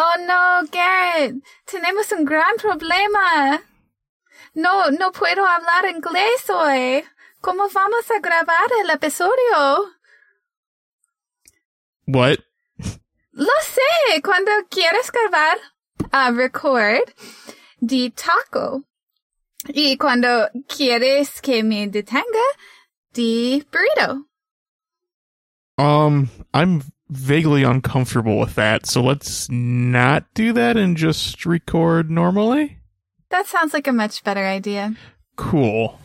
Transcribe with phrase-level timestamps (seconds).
[0.00, 3.60] Oh no, Garrett, tenemos un gran problema.
[4.54, 7.04] No, no puedo hablar inglés hoy.
[7.40, 9.90] ¿Cómo vamos a grabar el episodio?
[12.06, 12.38] What?
[13.32, 15.58] Lo sé, cuando quieres grabar,
[16.12, 17.12] a record,
[17.80, 18.84] di taco.
[19.66, 22.46] Y cuando quieres que me detenga,
[23.12, 24.28] di burrito.
[25.76, 32.78] Um, I'm vaguely uncomfortable with that, so let's not do that and just record normally.
[33.30, 34.94] That sounds like a much better idea.
[35.36, 35.98] Cool.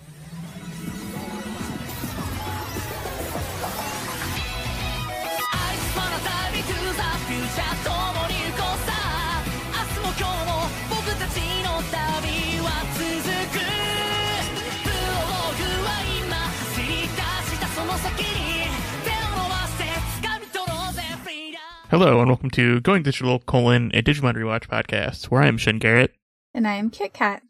[21.94, 25.78] Hello and welcome to Going Digital colon a Digimon Rewatch podcast, where I am Shin
[25.78, 26.12] Garrett,
[26.52, 27.44] And I am Kit Kat.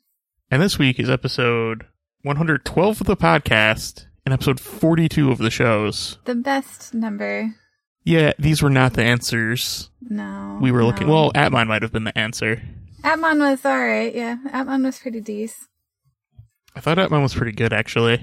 [0.52, 1.86] and this week is episode
[2.24, 6.18] 112 of the podcast and episode 42 of the shows.
[6.26, 7.56] The best number.
[8.04, 10.60] Yeah, these were not the answers No.
[10.62, 11.08] we were looking.
[11.08, 12.62] Well, Atmon might have been the answer.
[13.02, 14.40] Atmon was alright, yeah.
[14.50, 15.70] Atmon was pretty decent.
[16.76, 18.16] I thought Atmon was pretty good actually.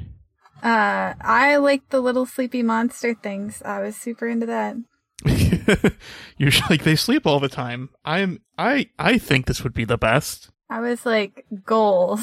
[0.63, 3.63] Uh, I liked the little sleepy monster things.
[3.65, 4.77] I was super into that.
[6.37, 7.91] You're like they sleep all the time.
[8.05, 10.51] I'm I I think this would be the best.
[10.71, 12.21] I was like, goals.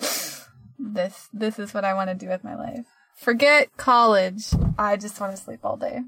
[0.78, 2.86] this, this is what I want to do with my life.
[3.16, 4.48] Forget college.
[4.76, 6.00] I just want to sleep all day.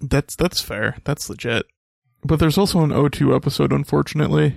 [0.00, 0.98] That's that's fair.
[1.04, 1.66] That's legit.
[2.24, 4.56] But there's also an O2 episode, unfortunately.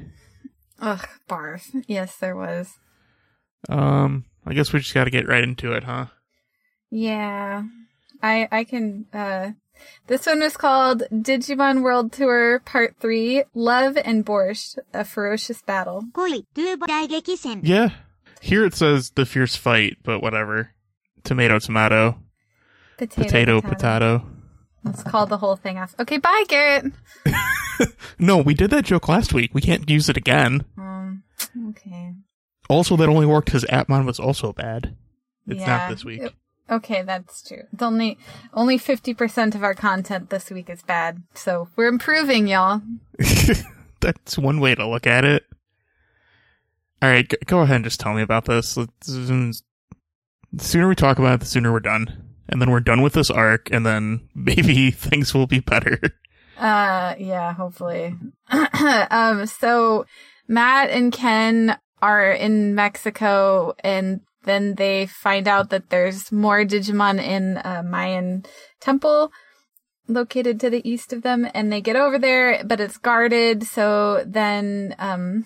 [0.80, 1.83] Ugh, barf.
[1.88, 2.73] Yes, there was.
[3.69, 6.08] Um, I guess we just got to get right into it, huh?
[6.89, 7.64] Yeah.
[8.22, 9.52] I, I can, uh,
[10.08, 16.04] this one was called Digimon World Tour Part 3 Love and Borscht, a Ferocious Battle.
[17.64, 17.90] Yeah.
[18.42, 20.72] Here it says The Fierce Fight, but whatever.
[21.23, 22.17] Tomato, tomato.
[22.98, 23.61] Potato, potato.
[23.61, 24.20] potato.
[24.20, 24.32] potato.
[24.83, 25.95] Let's call the whole thing off.
[26.00, 26.92] Okay, bye, Garrett.
[28.20, 29.52] no, we did that joke last week.
[29.54, 30.66] We can't use it again.
[30.78, 31.23] Um,
[31.70, 32.14] okay.
[32.70, 34.95] Also, that only worked because Atmon was also bad.
[35.48, 36.22] It's yeah, not this week.
[36.22, 36.34] It,
[36.71, 37.64] Okay, that's true.
[37.73, 38.17] It's only
[38.54, 42.82] only fifty percent of our content this week is bad, so we're improving, y'all.
[43.99, 45.43] That's one way to look at it.
[47.02, 48.77] All right, g- go ahead and just tell me about this.
[48.77, 49.54] Let's, the
[50.58, 52.27] sooner we talk about it, the sooner we're done.
[52.49, 55.99] And then we're done with this arc, and then maybe things will be better.
[56.58, 58.15] Uh, yeah, hopefully.
[59.11, 60.05] um, so
[60.48, 67.22] Matt and Ken are in Mexico, and then they find out that there's more Digimon
[67.22, 68.46] in a Mayan
[68.80, 69.32] temple
[70.08, 73.64] located to the east of them, and they get over there, but it's guarded.
[73.64, 75.46] So then, um,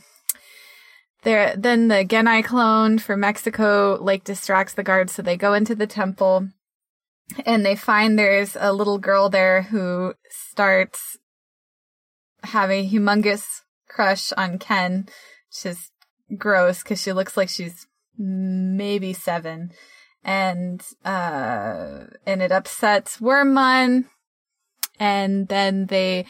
[1.23, 5.75] there, then the Gennai clone for Mexico like distracts the guards, so they go into
[5.75, 6.49] the temple
[7.45, 11.17] and they find there's a little girl there who starts
[12.43, 15.07] having a humongous crush on Ken,
[15.49, 15.91] which is
[16.37, 19.71] gross because she looks like she's maybe seven.
[20.23, 24.05] And, uh, and it upsets Wormmon.
[24.99, 26.25] And then they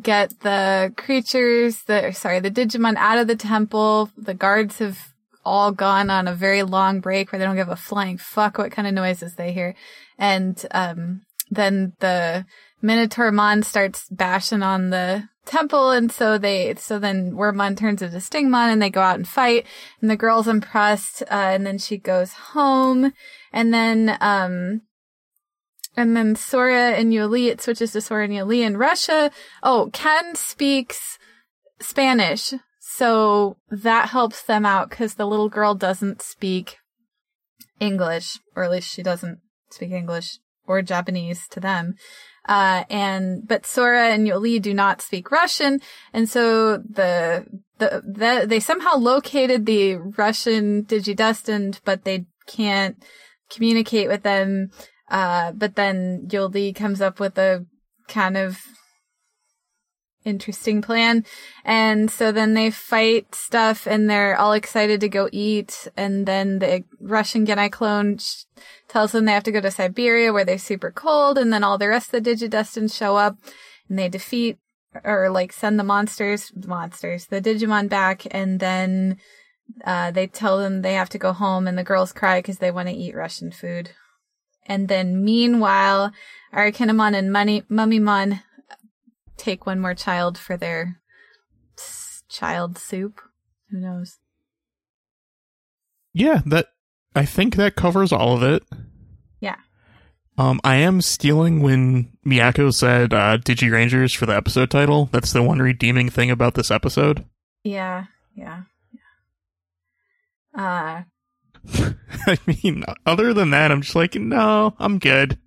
[0.00, 4.10] get the creatures, the, sorry, the Digimon out of the temple.
[4.16, 5.12] The guards have
[5.44, 8.72] all gone on a very long break where they don't give a flying fuck what
[8.72, 9.74] kind of noises they hear.
[10.18, 12.46] And, um, then the
[12.84, 18.70] Minotarumon starts bashing on the temple, and so they, so then Wormmon turns into Stingmon,
[18.70, 19.66] and they go out and fight,
[20.00, 23.12] and the girl's impressed, uh, and then she goes home,
[23.52, 24.82] and then, um,
[25.96, 29.30] and then Sora and Yolei, it switches to Sora and Yolei in Russia.
[29.62, 31.18] Oh, Ken speaks
[31.80, 36.76] Spanish, so that helps them out because the little girl doesn't speak
[37.80, 39.38] English, or at least she doesn't
[39.70, 41.94] speak English or Japanese to them.
[42.46, 45.80] Uh, and, but Sora and Yolei do not speak Russian.
[46.12, 47.46] And so the,
[47.78, 53.02] the, the, they somehow located the Russian Digidestined, but they can't
[53.50, 54.70] communicate with them.
[55.10, 57.64] Uh, but then Yolei comes up with a
[58.08, 58.60] kind of
[60.24, 61.24] interesting plan.
[61.64, 65.88] And so then they fight stuff and they're all excited to go eat.
[65.96, 68.44] And then the Russian Gennai clone sh-
[68.94, 71.36] tells them they have to go to Siberia where they're super cold.
[71.36, 73.36] And then all the rest of the Digidestins show up
[73.88, 74.58] and they defeat
[75.02, 78.24] or like send the monsters, monsters, the Digimon back.
[78.30, 79.16] And then,
[79.84, 82.70] uh, they tell them they have to go home and the girls cry because they
[82.70, 83.90] want to eat Russian food.
[84.64, 86.12] And then meanwhile,
[86.54, 88.42] Arukenimon and Money, Mummymon
[89.36, 91.00] take one more child for their
[92.28, 93.20] child soup.
[93.70, 94.18] Who knows?
[96.12, 96.68] Yeah, that
[97.16, 98.62] I think that covers all of it.
[100.36, 105.08] Um, I am stealing when Miyako said uh, Digi Rangers for the episode title.
[105.12, 107.24] That's the one redeeming thing about this episode.
[107.62, 108.62] Yeah, yeah,
[110.54, 110.60] yeah.
[110.60, 111.02] Uh,
[112.26, 115.38] I mean, other than that, I'm just like, no, I'm good.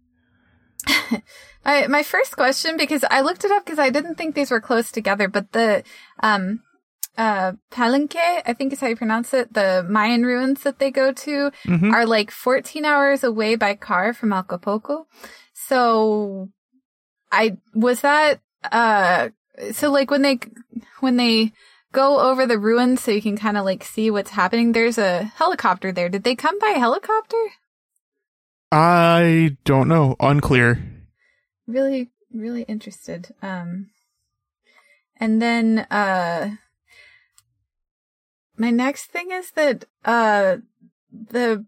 [1.65, 4.61] I, my first question, because I looked it up because I didn't think these were
[4.61, 5.83] close together, but the
[6.23, 6.61] um,
[7.17, 11.11] uh, Palenque, I think is how you pronounce it, the Mayan ruins that they go
[11.11, 11.91] to Mhm.
[11.91, 15.07] are like 14 hours away by car from Acapulco.
[15.53, 16.49] So
[17.31, 18.39] I was that
[18.71, 19.29] uh
[19.71, 20.39] so like when they
[20.99, 21.51] when they
[21.91, 25.23] go over the ruins so you can kind of like see what's happening there's a
[25.23, 26.09] helicopter there.
[26.09, 27.43] Did they come by helicopter?
[28.71, 30.15] I don't know.
[30.19, 30.79] Unclear.
[31.67, 33.33] Really really interested.
[33.41, 33.89] Um
[35.17, 36.51] and then uh
[38.57, 40.57] my next thing is that uh
[41.11, 41.65] the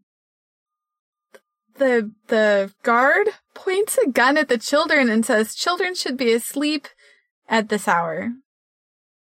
[1.78, 6.88] the the guard points a gun at the children and says children should be asleep
[7.48, 8.32] at this hour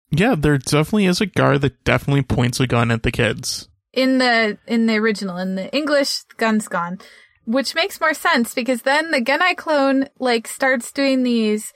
[0.09, 3.67] Yeah, there definitely is a guard that definitely points a gun at the kids.
[3.93, 6.97] in the in the original in the english the gun's gone
[7.45, 11.73] which makes more sense because then the gennai clone like starts doing these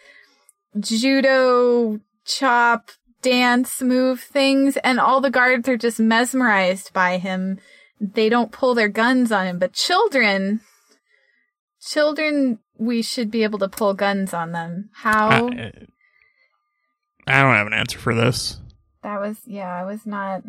[0.79, 2.91] judo chop
[3.21, 7.59] dance move things and all the guards are just mesmerized by him
[7.99, 10.61] they don't pull their guns on him but children
[11.81, 15.71] children we should be able to pull guns on them how I,
[17.27, 18.59] I don't have an answer for this.
[19.03, 20.43] that was yeah i was not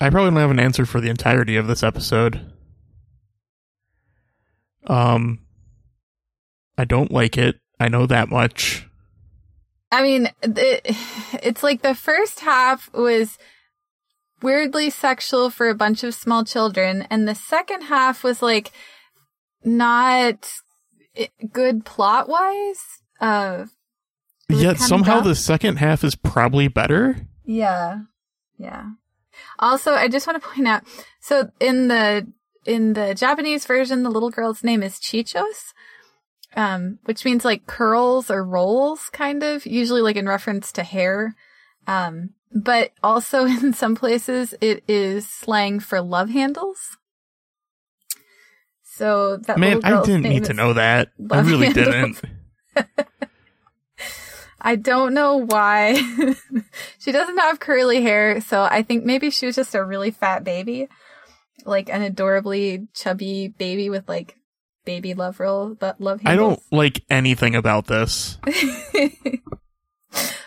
[0.00, 2.52] I probably don't have an answer for the entirety of this episode.
[4.86, 5.40] Um,
[6.76, 7.56] I don't like it.
[7.80, 8.85] I know that much.
[9.90, 10.80] I mean, it,
[11.42, 13.38] it's like the first half was
[14.42, 18.72] weirdly sexual for a bunch of small children, and the second half was like
[19.64, 20.50] not
[21.52, 23.00] good plot wise.
[23.20, 23.66] Uh,
[24.48, 27.26] Yet somehow the second half is probably better.
[27.44, 28.00] yeah,
[28.58, 28.90] yeah.
[29.58, 30.84] Also, I just want to point out,
[31.20, 32.26] so in the
[32.64, 35.72] in the Japanese version, the little girl's name is Chichos.
[36.56, 41.36] Um, which means like curls or rolls, kind of, usually like in reference to hair.
[41.86, 46.96] Um, but also in some places it is slang for love handles.
[48.82, 51.10] So that Man, I didn't need to know that.
[51.30, 52.22] I really handles.
[52.74, 52.88] didn't.
[54.58, 56.02] I don't know why.
[56.98, 60.44] she doesn't have curly hair, so I think maybe she was just a really fat
[60.44, 60.88] baby.
[61.66, 64.36] Like an adorably chubby baby with like
[64.86, 66.32] baby love roll but love handles.
[66.32, 68.38] I don't like anything about this.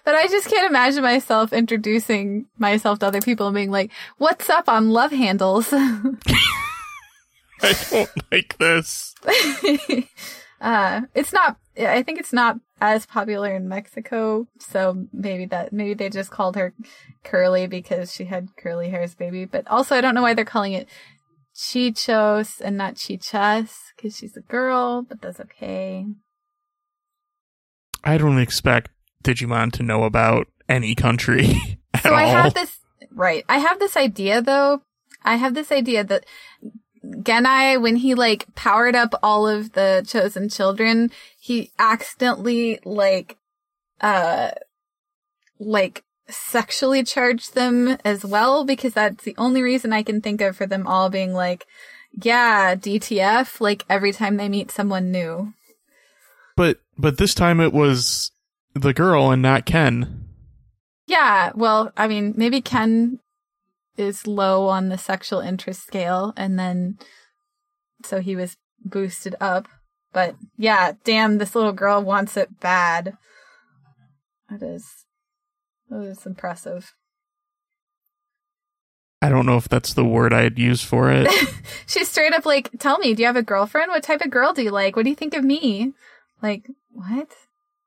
[0.09, 4.49] but I just can't imagine myself introducing myself to other people and being like, "What's
[4.49, 5.71] up on love handles?"
[7.61, 9.13] I don't like this.
[10.61, 11.57] uh, it's not.
[11.77, 16.55] I think it's not as popular in Mexico, so maybe that maybe they just called
[16.55, 16.73] her
[17.23, 19.45] curly because she had curly hair as baby.
[19.45, 20.87] But also, I don't know why they're calling it
[21.59, 25.01] Chichos and not Chichas because she's a girl.
[25.01, 26.05] But that's okay.
[28.01, 28.91] I don't expect
[29.23, 32.15] Digimon to know about any country So all.
[32.15, 32.79] I have this
[33.11, 33.43] right.
[33.49, 34.83] I have this idea though.
[35.23, 36.25] I have this idea that
[37.03, 43.37] Gennai, when he like powered up all of the chosen children, he accidentally like
[43.99, 44.51] uh
[45.59, 50.55] like sexually charged them as well because that's the only reason I can think of
[50.55, 51.65] for them all being like,
[52.13, 55.53] yeah, DTF, like every time they meet someone new.
[56.55, 58.31] but but this time it was
[58.73, 60.25] the girl and not Ken.
[61.07, 63.19] Yeah, well, I mean, maybe Ken
[63.97, 66.97] is low on the sexual interest scale, and then
[68.03, 69.67] so he was boosted up.
[70.13, 73.17] But yeah, damn, this little girl wants it bad.
[74.49, 75.05] That is,
[75.91, 76.93] is impressive.
[79.21, 81.29] I don't know if that's the word I'd use for it.
[81.87, 83.89] She's straight up like, "Tell me, do you have a girlfriend?
[83.89, 84.95] What type of girl do you like?
[84.95, 85.93] What do you think of me?"
[86.41, 87.29] Like, what?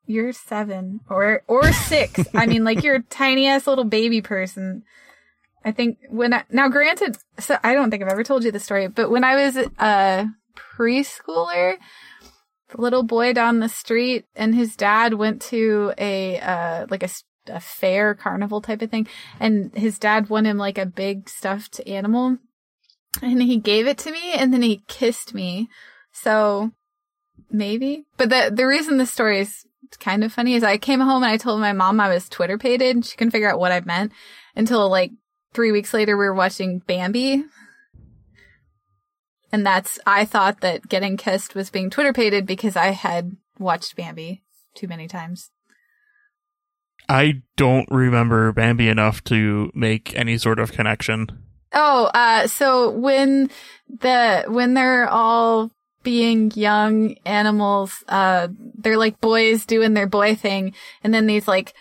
[0.05, 2.21] You're seven or or six.
[2.35, 4.83] I mean, like you're a tiny ass little baby person.
[5.65, 8.61] I think when I now granted, so I don't think I've ever told you the
[8.61, 11.77] story, but when I was a preschooler,
[12.71, 17.09] the little boy down the street and his dad went to a uh like a,
[17.47, 19.07] a fair carnival type of thing,
[19.41, 22.39] and his dad won him like a big stuffed animal,
[23.21, 25.69] and he gave it to me, and then he kissed me.
[26.13, 26.73] So
[27.51, 29.67] maybe, but the the reason the story is
[29.99, 32.59] kind of funny is I came home and I told my mom I was Twitter
[32.59, 32.97] pated.
[32.97, 34.13] and She couldn't figure out what I meant
[34.57, 35.13] until like
[35.53, 37.45] three weeks later we were watching Bambi.
[39.53, 43.97] And that's, I thought that getting kissed was being Twitter pated because I had watched
[43.97, 44.43] Bambi
[44.75, 45.51] too many times.
[47.09, 51.29] I don't remember Bambi enough to make any sort of connection.
[51.73, 53.51] Oh, uh, so when
[53.89, 55.71] the, when they're all
[56.03, 61.75] being young animals, uh, they're like boys doing their boy thing, and then these like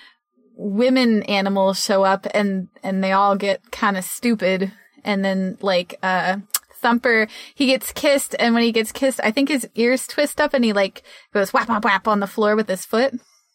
[0.56, 4.72] women animals show up and, and they all get kind of stupid,
[5.04, 6.38] and then like, uh,
[6.82, 10.54] Thumper, he gets kissed, and when he gets kissed, I think his ears twist up
[10.56, 13.14] and he like goes whap whap whap on the floor with his foot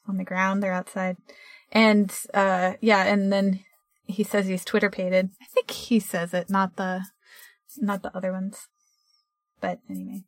[0.08, 0.62] on the ground.
[0.62, 1.16] They're outside.
[1.76, 3.60] And, uh, yeah, and then
[4.06, 5.28] he says he's Twitter pated.
[5.42, 7.04] I think he says it, not the,
[7.76, 8.68] not the other ones.
[9.60, 10.24] But anyway.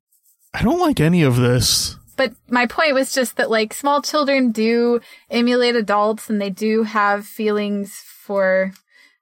[0.52, 1.96] I don't like any of this.
[2.18, 5.00] But my point was just that like small children do
[5.30, 8.72] emulate adults and they do have feelings for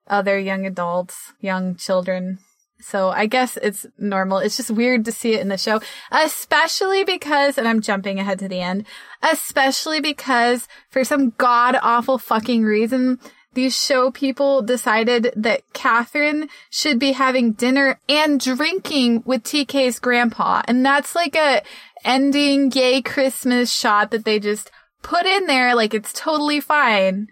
[0.09, 2.40] other young adults, young children.
[2.80, 4.38] So I guess it's normal.
[4.38, 5.80] It's just weird to see it in the show,
[6.11, 8.87] especially because, and I'm jumping ahead to the end,
[9.23, 13.18] especially because for some god awful fucking reason,
[13.54, 20.61] these show people decided that Catherine should be having dinner and drinking with TK's grandpa.
[20.68, 21.62] And that's like a
[22.04, 24.71] ending gay Christmas shot that they just
[25.02, 27.28] put in there like it's totally fine.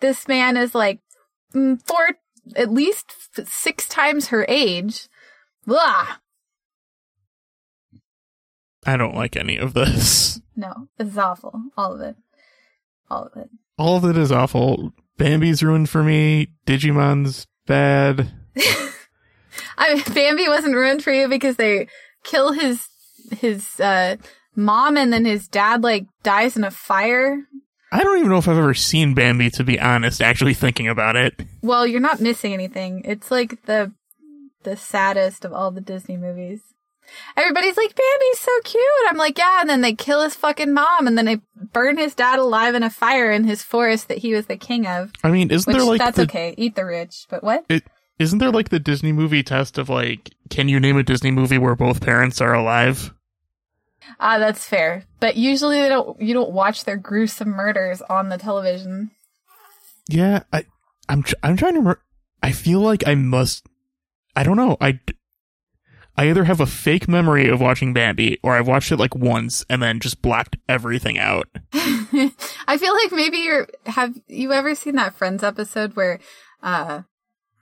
[0.00, 1.00] This man is like
[1.54, 1.80] mm,
[2.54, 3.12] at least
[3.46, 5.08] six times her age.
[5.66, 6.16] Blah.
[8.84, 10.40] I don't like any of this.
[10.54, 11.60] No, this is awful.
[11.76, 12.16] All of it.
[13.10, 13.50] All of it.
[13.78, 14.92] All of it is awful.
[15.18, 16.48] Bambi's ruined for me.
[16.66, 18.32] Digimon's bad.
[19.78, 21.88] I mean, Bambi wasn't ruined for you because they
[22.24, 22.88] kill his
[23.38, 24.16] his uh,
[24.54, 27.42] mom and then his dad like dies in a fire.
[27.92, 31.16] I don't even know if I've ever seen Bambi, to be honest, actually thinking about
[31.16, 31.40] it.
[31.62, 33.02] Well, you're not missing anything.
[33.04, 33.92] It's like the
[34.64, 36.60] the saddest of all the Disney movies.
[37.36, 38.82] Everybody's like, Bambi's so cute.
[39.08, 41.40] I'm like, yeah, and then they kill his fucking mom and then they
[41.72, 44.88] burn his dad alive in a fire in his forest that he was the king
[44.88, 45.12] of.
[45.22, 46.54] I mean, isn't Which there like that's the, okay.
[46.58, 47.26] Eat the rich.
[47.30, 47.64] But what?
[47.68, 47.84] it,
[48.18, 51.58] isn't there like the Disney movie test of like, can you name a Disney movie
[51.58, 53.12] where both parents are alive?
[54.18, 55.04] Ah, that's fair.
[55.20, 59.10] But usually they don't you don't watch their gruesome murders on the television.
[60.08, 60.64] Yeah, I,
[61.08, 61.98] I'm, tr- I'm trying to.
[62.42, 63.66] I feel like I must.
[64.34, 64.76] I don't know.
[64.80, 65.00] I.
[66.18, 69.66] I either have a fake memory of watching Bambi, or I've watched it like once
[69.68, 71.46] and then just blacked everything out.
[71.74, 76.18] I feel like maybe you're have you ever seen that Friends episode where
[76.62, 77.02] uh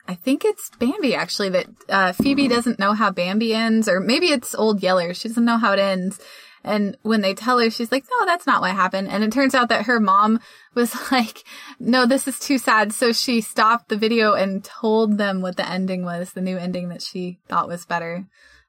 [0.07, 4.27] I think it's Bambi actually that uh Phoebe doesn't know how Bambi ends or maybe
[4.27, 5.15] it's Old Yeller.
[5.15, 6.21] She doesn't know how it ends.
[6.65, 9.09] And when they tell her, she's like, no, that's not what happened.
[9.09, 10.41] And it turns out that her mom
[10.75, 11.45] was like,
[11.79, 12.93] no, this is too sad.
[12.93, 16.89] So she stopped the video and told them what the ending was, the new ending
[16.89, 18.27] that she thought was better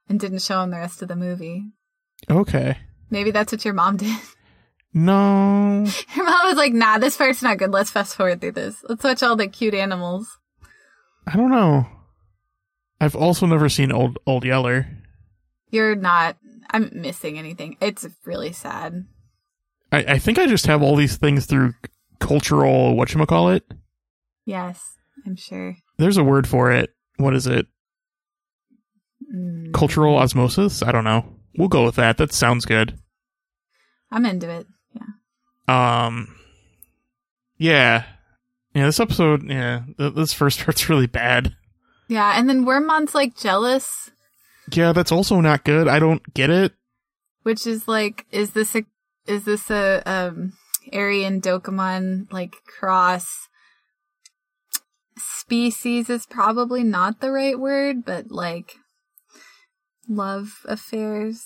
[0.08, 1.64] and didn't show them the rest of the movie.
[2.30, 2.76] Okay.
[3.10, 4.18] Maybe that's what your mom did.
[4.92, 5.84] No.
[6.08, 7.70] Her mom was like, nah, this part's not good.
[7.70, 8.76] Let's fast forward through this.
[8.88, 10.38] Let's watch all the cute animals.
[11.26, 11.86] I don't know.
[13.00, 14.88] I've also never seen Old Old Yeller.
[15.70, 16.36] You're not,
[16.70, 17.76] I'm missing anything.
[17.80, 19.04] It's really sad.
[19.92, 21.72] I, I think I just have all these things through
[22.18, 23.62] cultural whatchamacallit.
[24.44, 24.82] Yes,
[25.24, 25.76] I'm sure.
[25.98, 26.90] There's a word for it.
[27.16, 27.66] What is it?
[29.34, 30.82] Mm, Cultural osmosis?
[30.82, 31.36] I don't know.
[31.56, 32.18] We'll go with that.
[32.18, 32.98] That sounds good.
[34.10, 34.66] I'm into it.
[34.94, 36.06] Yeah.
[36.06, 36.36] Um,
[37.58, 38.04] yeah,
[38.74, 38.84] yeah.
[38.86, 41.56] This episode, yeah, this first part's really bad.
[42.08, 44.10] Yeah, and then Wormmon's like jealous,
[44.72, 45.88] Yeah, that's also not good.
[45.88, 46.72] I don't get it.
[47.46, 48.82] which is like, is this a,
[49.24, 50.52] is this a, um,
[50.92, 53.48] Aryan Dokemon, like, cross?
[55.16, 58.74] Species is probably not the right word, but like,
[60.08, 61.44] love affairs.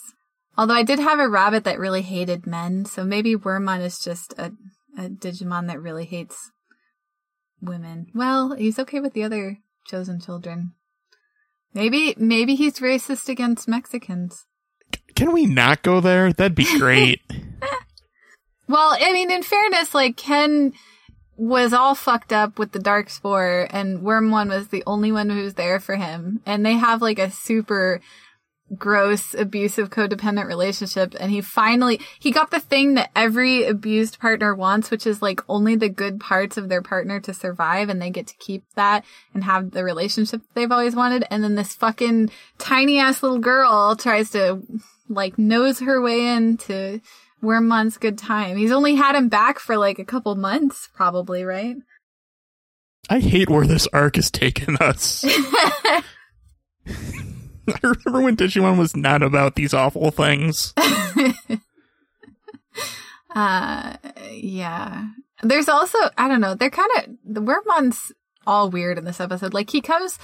[0.56, 4.32] Although I did have a rabbit that really hated men, so maybe Wormmon is just
[4.38, 4.52] a,
[4.96, 6.50] a Digimon that really hates
[7.60, 8.06] women.
[8.14, 10.72] Well, he's okay with the other chosen children.
[11.72, 14.46] Maybe, maybe he's racist against Mexicans.
[15.14, 16.32] Can we not go there?
[16.32, 17.20] That'd be great.
[18.70, 20.72] Well, I mean, in fairness, like Ken
[21.36, 25.42] was all fucked up with the dark spore and Wormmon was the only one who
[25.42, 26.40] was there for him.
[26.46, 28.00] And they have like a super
[28.76, 31.14] gross, abusive, codependent relationship.
[31.18, 35.40] And he finally, he got the thing that every abused partner wants, which is like
[35.48, 37.88] only the good parts of their partner to survive.
[37.88, 41.24] And they get to keep that and have the relationship they've always wanted.
[41.30, 44.62] And then this fucking tiny ass little girl tries to
[45.08, 47.00] like nose her way into
[47.42, 48.56] Wormmon's good time.
[48.56, 51.76] He's only had him back for like a couple months, probably, right?
[53.08, 55.24] I hate where this arc has taken us.
[57.84, 60.74] I remember when Digimon was not about these awful things.
[63.34, 63.96] uh,
[64.32, 65.08] yeah.
[65.42, 68.12] There's also, I don't know, they're kind of, the Wormmon's
[68.46, 69.54] all weird in this episode.
[69.54, 70.18] Like, he comes,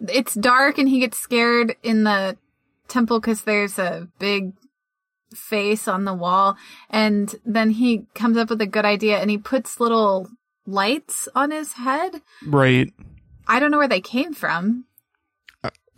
[0.00, 2.36] it's dark and he gets scared in the
[2.88, 4.52] temple because there's a big
[5.34, 6.56] face on the wall.
[6.90, 10.28] And then he comes up with a good idea and he puts little
[10.66, 12.20] lights on his head.
[12.44, 12.92] Right.
[13.46, 14.84] I don't know where they came from.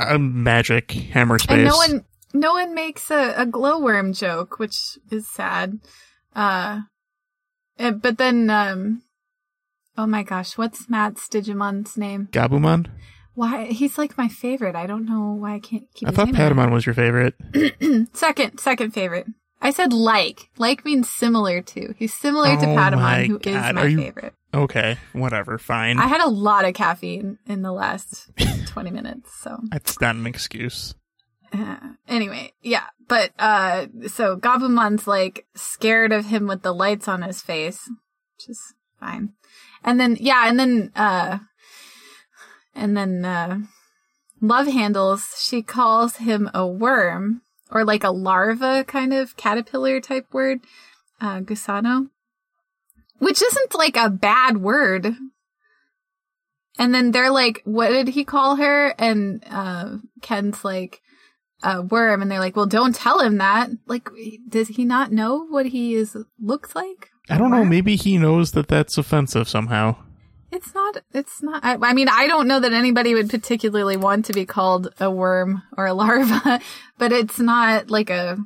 [0.08, 1.50] Uh, magic hammer space.
[1.58, 5.78] And no one, no one makes a, a glowworm joke, which is sad.
[6.34, 6.80] Uh,
[7.78, 9.02] eh, but then, um,
[9.98, 12.28] oh my gosh, what's Matt's Digimon's name?
[12.32, 12.86] Gabumon.
[13.34, 14.74] Why he's like my favorite.
[14.76, 16.08] I don't know why I can't keep.
[16.08, 17.34] I thought Patamon was your favorite.
[18.12, 19.26] second, second favorite.
[19.62, 20.50] I said like.
[20.58, 21.94] Like means similar to.
[21.96, 24.34] He's similar to Oh my Patamon, who is my you- favorite.
[24.52, 25.98] Okay, whatever, fine.
[25.98, 28.30] I had a lot of caffeine in the last
[28.66, 30.94] twenty minutes, so That's not an excuse.
[31.52, 31.76] uh,
[32.08, 32.86] anyway, yeah.
[33.08, 37.88] But uh, so Gabumon's like scared of him with the lights on his face,
[38.36, 39.34] which is fine.
[39.84, 41.38] And then yeah, and then uh,
[42.74, 43.58] and then uh,
[44.40, 45.26] Love Handles.
[45.38, 50.60] She calls him a worm or like a larva kind of caterpillar type word,
[51.20, 52.10] uh, gusano,
[53.20, 55.14] which isn't like a bad word.
[56.78, 61.00] And then they're like, "What did he call her?" And uh, Ken's like,
[61.62, 63.70] "A worm." And they're like, "Well, don't tell him that.
[63.86, 64.08] Like,
[64.48, 67.64] does he not know what he is looks like?" I don't know.
[67.64, 69.96] Maybe he knows that that's offensive somehow.
[70.50, 70.96] It's not.
[71.12, 71.64] It's not.
[71.64, 75.10] I, I mean, I don't know that anybody would particularly want to be called a
[75.10, 76.60] worm or a larva,
[76.98, 78.38] but it's not like a.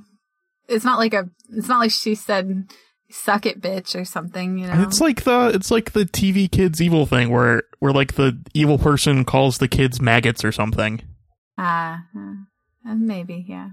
[0.68, 1.30] It's not like a.
[1.50, 2.68] It's not like she said,
[3.14, 4.58] "Suck it, bitch" or something.
[4.58, 4.82] You know.
[4.82, 8.78] It's like the it's like the TV kids evil thing where where like the evil
[8.78, 11.00] person calls the kids maggots or something.
[11.56, 13.70] Ah, uh, uh, maybe, yeah.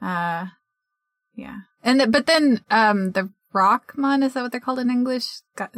[0.00, 0.46] Uh,
[1.34, 1.56] yeah.
[1.82, 5.26] And but then, um, the Rockmon is that what they're called in English?
[5.56, 5.68] Go-.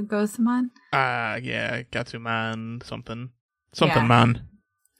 [0.92, 3.31] Ah, yeah, Gatsuman something.
[3.72, 4.09] Something Yeah.
[4.09, 4.48] man.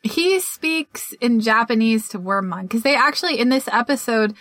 [0.03, 4.35] He speaks in Japanese to Wormmon because they actually in this episode,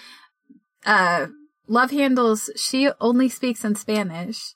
[0.86, 1.28] uh,
[1.68, 4.54] Love Handles she only speaks in Spanish,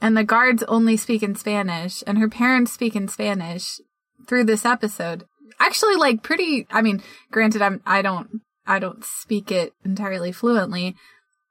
[0.00, 3.80] and the guards only speak in Spanish, and her parents speak in Spanish
[4.26, 5.24] through this episode.
[5.58, 6.66] Actually, like pretty.
[6.70, 10.96] I mean, granted, I'm I don't I don't speak it entirely fluently,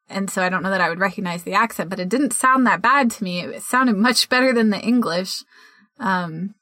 [0.09, 2.67] and so I don't know that I would recognize the accent, but it didn't sound
[2.67, 3.41] that bad to me.
[3.41, 5.43] It sounded much better than the English.
[5.99, 6.55] Um,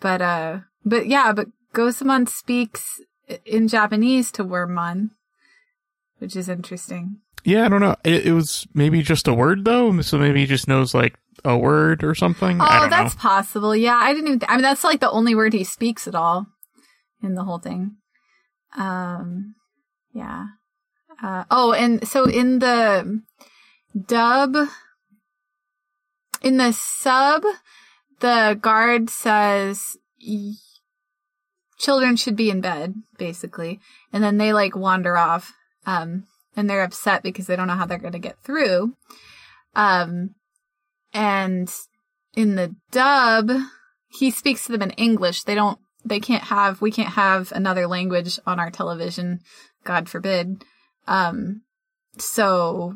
[0.00, 3.00] but uh, but yeah, but Gotsumon speaks
[3.44, 5.10] in Japanese to Wormmon,
[6.18, 7.18] which is interesting.
[7.44, 7.96] Yeah, I don't know.
[8.04, 11.56] It, it was maybe just a word though, so maybe he just knows like a
[11.56, 12.60] word or something.
[12.60, 13.20] I Oh, that's know.
[13.20, 13.74] possible.
[13.76, 14.38] Yeah, I didn't even.
[14.40, 16.46] Th- I mean, that's like the only word he speaks at all
[17.22, 17.96] in the whole thing.
[18.76, 19.54] Um,
[20.12, 20.46] yeah.
[21.22, 23.22] Uh, oh, and so in the
[24.06, 24.56] dub,
[26.42, 27.42] in the sub,
[28.20, 29.96] the guard says
[31.78, 33.80] children should be in bed, basically,
[34.12, 35.52] and then they like wander off.
[35.86, 36.24] Um,
[36.56, 38.94] and they're upset because they don't know how they're going to get through.
[39.74, 40.34] Um,
[41.12, 41.72] and
[42.34, 43.50] in the dub,
[44.08, 45.44] he speaks to them in English.
[45.44, 49.40] They don't, they can't have, we can't have another language on our television.
[49.84, 50.64] God forbid.
[51.06, 51.62] Um,
[52.18, 52.94] so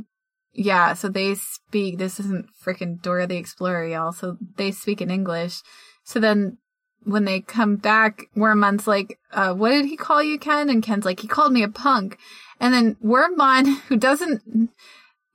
[0.53, 4.13] yeah, so they speak, this isn't freaking Dora the Explorer, y'all.
[4.13, 5.63] So they speak in English.
[6.05, 6.59] So then
[7.05, 10.69] when they come back, Wormmon's like, uh, what did he call you, Ken?
[10.69, 12.19] And Ken's like, he called me a punk.
[12.63, 14.71] And then Wormmon, who doesn't,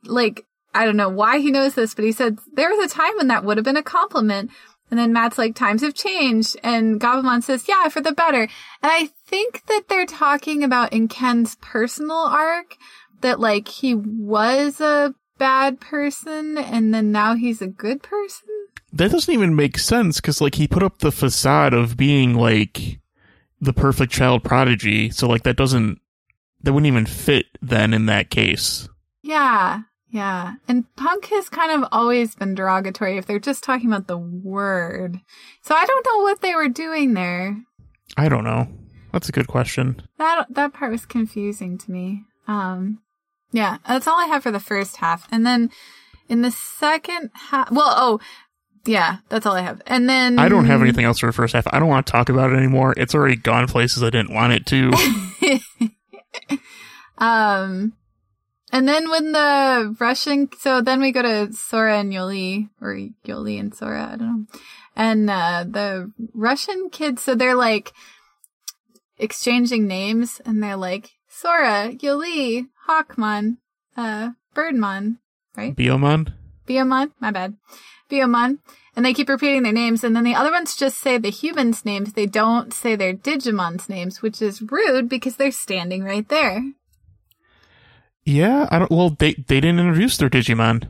[0.05, 3.15] like, I don't know why he knows this, but he said there was a time
[3.17, 4.49] when that would have been a compliment.
[4.89, 6.55] And then Matt's like, times have changed.
[6.63, 8.43] And Gabumon says, yeah, for the better.
[8.43, 8.49] And
[8.81, 12.77] I think that they're talking about in Ken's personal arc
[13.21, 18.47] that like he was a bad person and then now he's a good person.
[18.93, 22.99] That doesn't even make sense because like he put up the facade of being like
[23.59, 25.99] the perfect child prodigy, so like that doesn't
[26.61, 28.89] that wouldn't even fit then in that case.
[29.21, 29.81] Yeah.
[30.09, 30.53] Yeah.
[30.67, 35.19] And punk has kind of always been derogatory if they're just talking about the word.
[35.61, 37.57] So I don't know what they were doing there.
[38.15, 38.67] I don't know.
[39.11, 40.01] That's a good question.
[40.17, 42.23] That that part was confusing to me.
[42.47, 43.01] Um
[43.51, 45.27] yeah, that's all I have for the first half.
[45.31, 45.69] And then
[46.29, 48.19] in the second half well, oh,
[48.85, 49.81] yeah, that's all I have.
[49.85, 51.67] And then I don't have anything else for the first half.
[51.71, 52.93] I don't want to talk about it anymore.
[52.95, 55.89] It's already gone places I didn't want it to.
[57.17, 57.93] um
[58.71, 63.59] And then when the Russian, so then we go to Sora and Yolei, or Yolei
[63.59, 64.45] and Sora, I don't know.
[64.95, 67.93] And uh, the Russian kids, so they're like
[69.17, 73.57] exchanging names, and they're like Sora, Yolei, Hawkmon,
[73.95, 75.19] uh, Birdmon,
[75.55, 75.75] right?
[75.75, 76.33] Biomon?
[76.67, 77.55] Biomon, my bad.
[78.09, 78.59] Biomon.
[78.97, 81.85] And they keep repeating their names, and then the other ones just say the humans'
[81.85, 82.13] names.
[82.13, 86.63] They don't say their Digimon's names, which is rude because they're standing right there.
[88.23, 88.91] Yeah, I don't.
[88.91, 90.87] Well, they they didn't introduce their Digimon.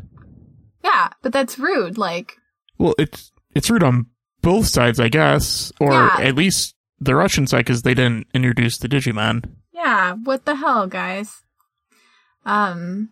[0.83, 1.97] Yeah, but that's rude.
[1.97, 2.37] Like,
[2.77, 4.07] Well, it's it's rude on
[4.41, 6.15] both sides, I guess, or Yeah.
[6.19, 9.43] at least the Russian side because they didn't introduce the Digimon.
[9.73, 11.43] yeah, what the hell, guys?
[12.45, 13.09] Um,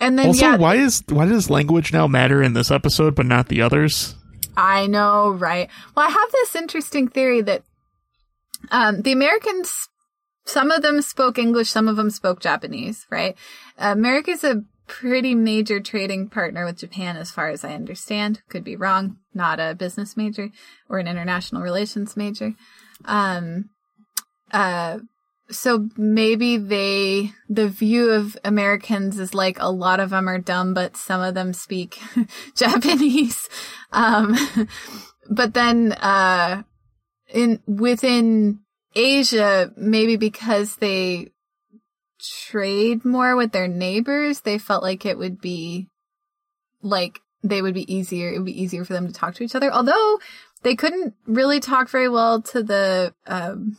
[0.00, 3.26] and then also, yeah, why is why does language now matter in this episode but
[3.26, 4.16] not the others?
[4.56, 5.68] I know, right?
[5.94, 7.62] Well, I have this interesting theory that
[8.70, 9.88] um, the Americans,
[10.44, 13.36] some of them spoke English, some of them spoke Japanese, right?
[13.78, 18.42] America's a pretty major trading partner with Japan, as far as I understand.
[18.48, 19.18] Could be wrong.
[19.32, 20.50] Not a business major
[20.88, 22.54] or an international relations major.
[23.04, 23.70] Um,
[24.52, 24.98] uh,
[25.50, 30.74] so maybe they, the view of Americans is like a lot of them are dumb,
[30.74, 31.98] but some of them speak
[32.54, 33.48] Japanese.
[33.92, 34.36] Um,
[35.30, 36.62] but then, uh,
[37.28, 38.60] in, within
[38.94, 41.32] Asia, maybe because they
[42.20, 45.88] trade more with their neighbors, they felt like it would be,
[46.82, 49.54] like, they would be easier, it would be easier for them to talk to each
[49.54, 49.72] other.
[49.72, 50.18] Although,
[50.62, 53.78] they couldn't really talk very well to the, um,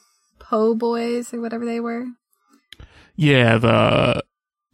[0.51, 2.07] Po boys or whatever they were.
[3.15, 4.21] Yeah, the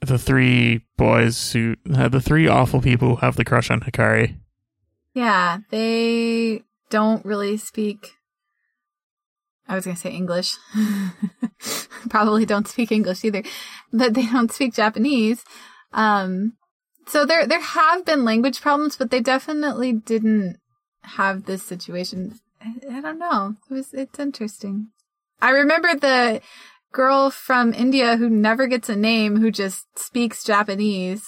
[0.01, 4.39] the three boys who uh, the three awful people who have the crush on Hikari.
[5.13, 8.13] Yeah, they don't really speak.
[9.67, 10.55] I was going to say English.
[12.09, 13.43] Probably don't speak English either,
[13.93, 15.45] but they don't speak Japanese.
[15.93, 16.53] Um,
[17.05, 20.57] so there there have been language problems, but they definitely didn't
[21.03, 22.39] have this situation.
[22.59, 23.55] I, I don't know.
[23.69, 24.89] It was it's interesting.
[25.41, 26.41] I remember the
[26.91, 31.23] girl from India who never gets a name who just speaks Japanese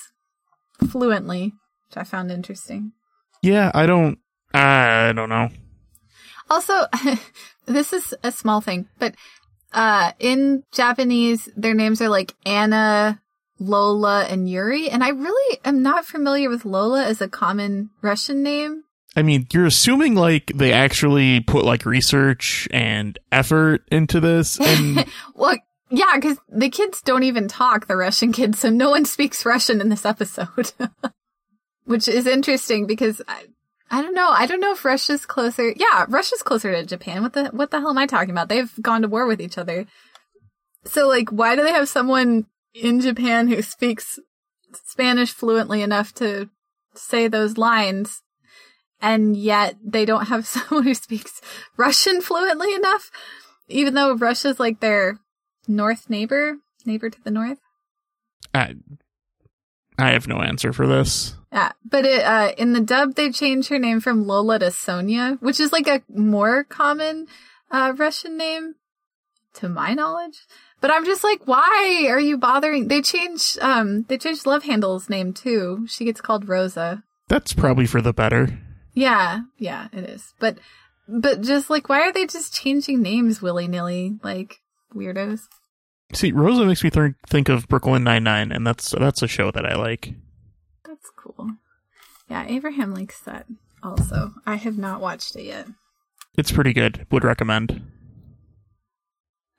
[0.90, 1.54] fluently,
[1.88, 2.94] which I found interesting.
[3.42, 4.20] Yeah, I don't.
[4.54, 5.50] I don't know.
[6.50, 6.74] Also,
[7.66, 9.14] this is a small thing, but
[9.74, 13.22] uh, in Japanese, their names are like Anna,
[13.60, 18.42] Lola, and Yuri, and I really am not familiar with Lola as a common Russian
[18.42, 18.84] name.
[19.16, 25.06] I mean, you're assuming like they actually put like research and effort into this, and
[25.36, 25.58] Well,
[25.90, 29.82] yeah, because the kids don't even talk, the Russian kids, so no one speaks Russian
[29.82, 30.72] in this episode.
[31.86, 33.46] Which is interesting because I,
[33.90, 34.30] I don't know.
[34.30, 35.74] I don't know if Russia's closer.
[35.76, 37.24] Yeah, Russia's closer to Japan.
[37.24, 38.48] What the what the hell am I talking about?
[38.48, 39.88] They've gone to war with each other.
[40.86, 42.46] So like, why do they have someone
[42.76, 44.20] in Japan who speaks
[44.86, 46.50] Spanish fluently enough to
[46.94, 48.22] say those lines,
[49.02, 51.42] and yet they don't have someone who speaks
[51.78, 53.12] Russian fluently enough?
[53.68, 55.20] Even though Russia's like their
[55.68, 57.60] north neighbor, neighbor to the north.
[58.54, 58.76] I,
[59.98, 61.36] I have no answer for this.
[61.52, 65.38] Yeah, but it, uh, in the dub, they changed her name from Lola to Sonia,
[65.40, 67.28] which is like a more common
[67.72, 68.76] uh, Russian name,
[69.56, 70.46] to my knowledge.
[70.82, 72.88] But I'm just like, why are you bothering?
[72.88, 75.86] They changed, um, they changed Love Handle's name too.
[75.90, 77.04] She gets called Rosa.
[77.28, 78.60] That's probably for the better.
[79.00, 80.34] Yeah, yeah, it is.
[80.40, 80.58] But,
[81.08, 84.60] but just like, why are they just changing names willy nilly, like
[84.94, 85.42] weirdos?
[86.14, 89.52] See, Rosa makes me th- think of Brooklyn Nine Nine, and that's that's a show
[89.52, 90.16] that I like.
[90.86, 91.52] That's cool.
[92.30, 93.46] Yeah, Abraham likes that
[93.82, 94.34] also.
[94.46, 95.68] I have not watched it yet.
[96.38, 97.08] It's pretty good.
[97.12, 97.82] Would recommend.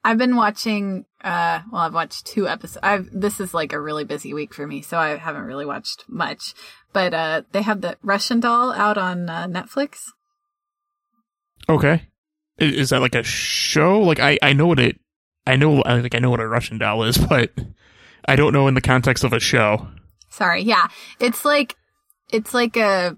[0.03, 2.79] I've been watching uh well I've watched two episodes.
[2.83, 6.05] I've this is like a really busy week for me, so I haven't really watched
[6.09, 6.55] much.
[6.93, 10.07] But uh they have the Russian doll out on uh, Netflix.
[11.69, 12.09] Okay,
[12.59, 14.01] is that like a show?
[14.01, 14.99] Like I I know what it.
[15.47, 17.53] I know I like I know what a Russian doll is, but
[18.25, 19.89] I don't know in the context of a show.
[20.31, 20.63] Sorry.
[20.63, 20.89] Yeah.
[21.19, 21.77] It's like
[22.33, 23.17] it's like a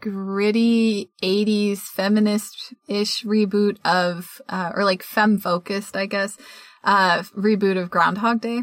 [0.00, 6.36] gritty 80s feminist-ish reboot of uh or like femme focused, I guess.
[6.84, 8.62] Uh reboot of Groundhog Day.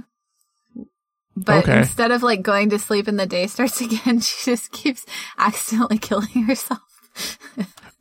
[1.35, 1.79] But Okay.
[1.79, 5.05] instead of like going to sleep and the day starts again, she just keeps
[5.37, 6.81] accidentally killing herself.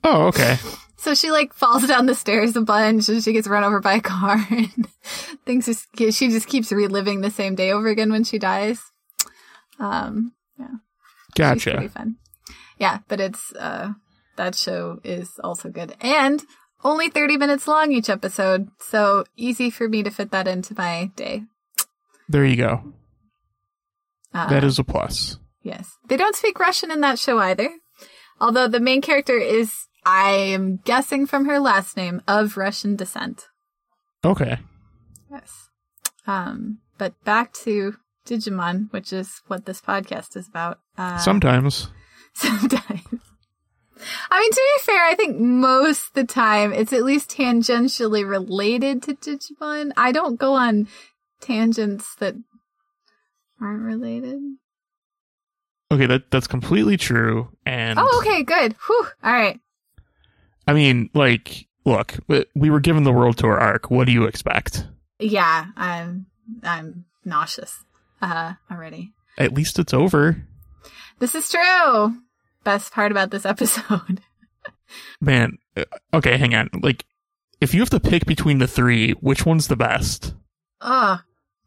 [0.03, 0.57] Oh, okay.
[0.97, 3.95] So she like falls down the stairs a bunch and she gets run over by
[3.95, 4.89] a car and
[5.45, 8.81] things just she just keeps reliving the same day over again when she dies.
[9.79, 11.89] Um pretty Gotcha.
[11.91, 12.17] fun.
[12.79, 13.93] Yeah, but it's uh
[14.37, 15.95] that show is also good.
[16.01, 16.43] And
[16.85, 21.11] only 30 minutes long each episode, so easy for me to fit that into my
[21.17, 21.45] day.
[22.29, 22.93] There you go.
[24.35, 25.39] Uh, that is a plus.
[25.63, 25.97] Yes.
[26.09, 27.71] They don't speak Russian in that show either.
[28.41, 29.73] Although the main character is,
[30.05, 33.47] I am guessing from her last name, of Russian descent.
[34.25, 34.59] Okay.
[35.31, 35.71] Yes.
[36.27, 37.95] Um, but back to
[38.27, 40.79] Digimon, which is what this podcast is about.
[40.99, 41.89] Uh, Sometimes.
[42.61, 43.03] sometimes.
[44.31, 48.29] I mean, to be fair, I think most of the time it's at least tangentially
[48.29, 49.93] related to Digimon.
[49.97, 50.87] I don't go on
[51.41, 52.35] tangents that
[53.61, 54.41] aren't related.
[55.91, 57.49] Okay, that that's completely true.
[57.65, 58.75] And Oh, okay, good.
[58.87, 59.07] Whew.
[59.25, 59.59] All right.
[60.67, 63.91] I mean, like, look, we- we were given the world tour arc.
[63.91, 64.87] What do you expect?
[65.19, 66.27] Yeah, I'm
[66.63, 67.83] I'm nauseous
[68.21, 69.13] uh already.
[69.39, 70.45] At least it's over.
[71.19, 72.17] This is true.
[72.67, 74.21] Best part about this episode.
[75.21, 76.69] Man, uh, okay, hang on.
[76.83, 77.05] Like,
[77.61, 80.35] if you have to pick between the three, which one's the best?
[80.81, 81.21] Ugh.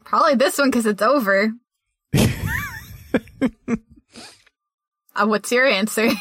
[0.04, 1.54] Probably this one because it's over.
[2.14, 2.28] uh,
[5.24, 6.10] what's your answer?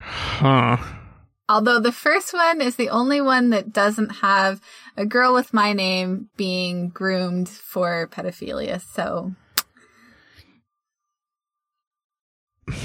[0.00, 0.76] Huh.
[1.48, 4.60] Although the first one is the only one that doesn't have
[4.96, 8.80] a girl with my name being groomed for pedophilia.
[8.80, 9.34] So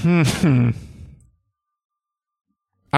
[0.06, 0.74] I'm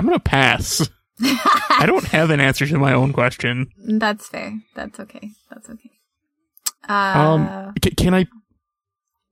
[0.06, 0.88] gonna pass.
[1.22, 3.70] I don't have an answer to my own question.
[3.78, 4.60] that's fair.
[4.76, 5.32] That's okay.
[5.50, 5.92] That's okay.
[6.88, 8.26] Uh, Um, c- can I?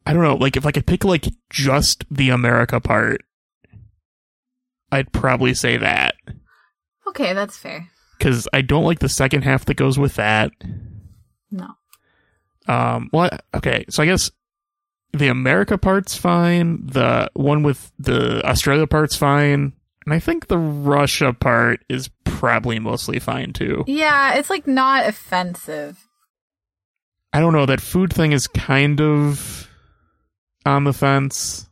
[0.05, 0.35] I don't know.
[0.35, 3.21] Like, if I could pick like just the America part,
[4.91, 6.15] I'd probably say that
[7.07, 7.89] okay, that's fair.
[8.17, 10.51] because I don't like the second half that goes with that.
[11.51, 11.67] No.
[12.67, 14.31] Um, well, okay, so I guess
[15.13, 16.85] the America part's fine.
[16.85, 19.73] The one with the Australia part's fine,
[20.05, 23.83] and I think the Russia part is probably mostly fine too.
[23.87, 26.07] Yeah, it's like not offensive.
[27.31, 27.65] I don't know.
[27.65, 29.69] That food thing is kind of
[30.65, 31.67] on the fence.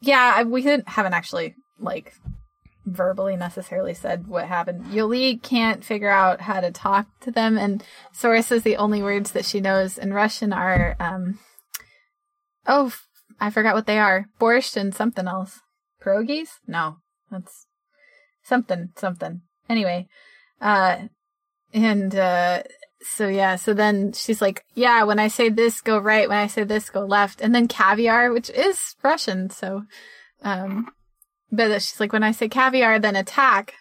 [0.00, 2.12] Yeah, we didn't, haven't actually like
[2.84, 4.86] verbally necessarily said what happened.
[4.86, 9.32] Yolei can't figure out how to talk to them, and Sora says the only words
[9.32, 11.38] that she knows in Russian are, um,
[12.66, 12.92] oh,
[13.40, 14.26] I forgot what they are.
[14.40, 15.60] Borscht and something else.
[16.02, 16.48] Pierogies?
[16.66, 16.98] No,
[17.30, 17.66] that's
[18.42, 19.42] something, something.
[19.68, 20.08] Anyway,
[20.60, 20.98] uh,
[21.72, 22.62] and, uh,
[23.02, 26.28] so yeah, so then she's like, yeah, when I say this, go right.
[26.28, 27.40] When I say this, go left.
[27.40, 29.50] And then caviar, which is Russian.
[29.50, 29.84] So,
[30.42, 30.88] um,
[31.52, 33.74] but she's like, when I say caviar, then attack.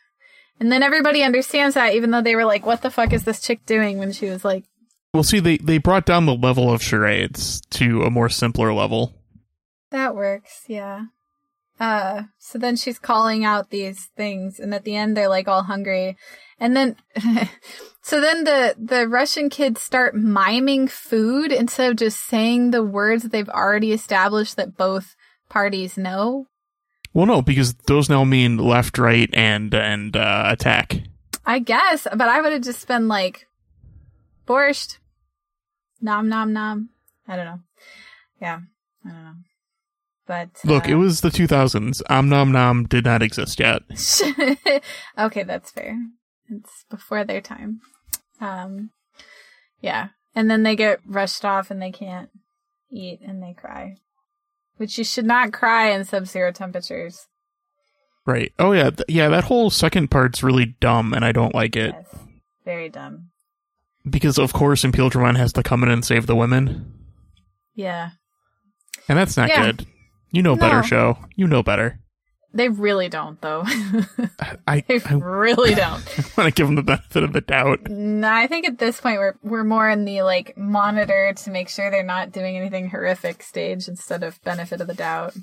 [0.60, 3.42] And then everybody understands that, even though they were like, what the fuck is this
[3.42, 4.64] chick doing when she was like,
[5.16, 9.14] Well, see, they they brought down the level of charades to a more simpler level.
[9.90, 10.66] that works.
[10.68, 11.06] Yeah.
[11.80, 14.60] Uh, so then she's calling out these things.
[14.60, 16.18] And at the end, they're like all hungry.
[16.60, 16.98] And then,
[18.02, 23.24] so then the, the Russian kids start miming food instead of just saying the words
[23.24, 25.16] that they've already established that both
[25.48, 26.48] parties know.
[27.14, 31.04] Well, no, because those now mean left, right, and and uh, attack.
[31.46, 33.48] I guess, but I would have just been like,
[34.46, 34.98] borscht,
[36.02, 36.90] nom nom nom.
[37.28, 37.60] I don't know.
[38.42, 38.60] Yeah,
[39.06, 39.36] I don't know.
[40.28, 42.02] But Look, uh, it was the 2000s.
[42.10, 43.84] Om nom nom did not exist yet.
[45.18, 45.98] okay, that's fair.
[46.50, 47.82] It's before their time.
[48.42, 48.90] Um,
[49.82, 52.30] yeah, and then they get rushed off and they can't
[52.92, 53.98] eat and they cry,
[54.78, 57.28] which you should not cry in sub-zero temperatures.
[58.26, 58.52] Right.
[58.58, 59.30] Oh yeah, th- yeah.
[59.30, 62.16] That whole second part's really dumb, and I don't like it Yes,
[62.66, 63.30] very dumb.
[64.10, 66.94] Because, of course, Imperialdramon has to come in and save the women,
[67.74, 68.12] Yeah,
[69.10, 69.66] and that's not Yeah.
[69.72, 69.88] good.
[70.32, 71.18] You know better, show.
[71.36, 72.00] You know better.
[72.54, 73.64] they really don't though.
[74.68, 76.02] I they I really don't.
[76.20, 77.88] I want to give them the benefit of the doubt.
[77.90, 81.68] No, I think at this point we're we're more in the like monitor to make
[81.70, 85.36] sure they're not doing anything horrific stage instead of benefit of the doubt.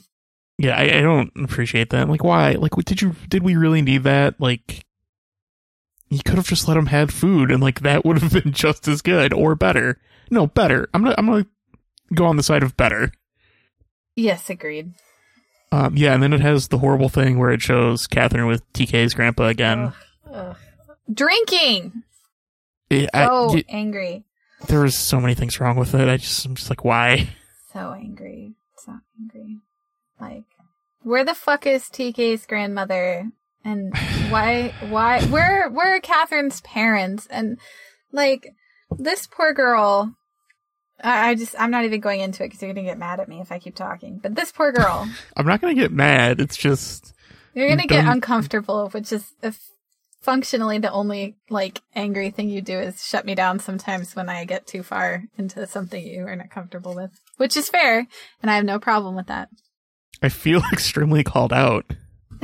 [0.59, 2.09] Yeah, I, I don't appreciate that.
[2.09, 2.53] Like, why?
[2.53, 3.15] Like, did you?
[3.29, 4.41] Did we really need that?
[4.41, 4.85] Like,
[6.15, 8.87] you could have just let him have food, and like that would have been just
[8.89, 9.99] as good or better.
[10.31, 10.89] No, better.
[10.95, 11.47] I'm gonna I'm gonna
[12.15, 13.13] go on the side of better.
[14.17, 14.93] Yes, agreed.
[15.71, 19.15] Um, yeah, and then it has the horrible thing where it shows Catherine with TK's
[19.15, 19.79] grandpa again.
[19.81, 19.95] Ugh,
[20.33, 20.57] ugh.
[21.13, 22.03] Drinking.
[22.91, 24.25] It- I- So y- angry.
[24.69, 26.09] there was so many things wrong with it.
[26.09, 27.31] I just I'm just like, why?
[27.73, 28.53] So angry.
[28.77, 29.61] So angry.
[30.21, 30.45] Like,
[31.03, 33.31] where the fuck is TK's grandmother?
[33.65, 33.97] And
[34.31, 34.75] why?
[34.89, 35.23] Why?
[35.27, 35.69] Where?
[35.71, 37.27] Where are Catherine's parents?
[37.31, 37.59] And
[38.11, 38.55] like,
[38.99, 40.15] this poor girl.
[41.03, 43.29] I, I just, I'm not even going into it because you're gonna get mad at
[43.29, 44.19] me if I keep talking.
[44.23, 46.41] But this poor girl, I'm not gonna get mad.
[46.41, 47.13] It's just
[47.55, 49.71] you're gonna get uncomfortable, which is a f-
[50.21, 54.45] functionally the only like angry thing you do is shut me down sometimes when I
[54.45, 58.07] get too far into something you are not comfortable with, which is fair,
[58.41, 59.49] and I have no problem with that.
[60.23, 61.85] I feel extremely called out.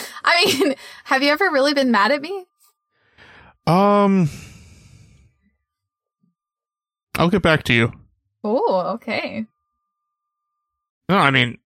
[0.24, 0.74] I mean,
[1.04, 2.46] have you ever really been mad at me?
[3.66, 4.28] Um,
[7.16, 7.92] I'll get back to you.
[8.42, 9.46] Oh, okay.
[11.08, 11.58] No, I mean,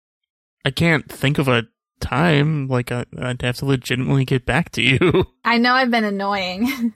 [0.65, 1.65] I can't think of a
[2.01, 5.27] time like I, I'd have to legitimately get back to you.
[5.45, 6.95] I know I've been annoying,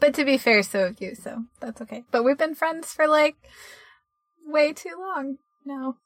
[0.00, 2.04] but to be fair, so have you, so that's okay.
[2.10, 3.36] But we've been friends for like
[4.46, 5.96] way too long now.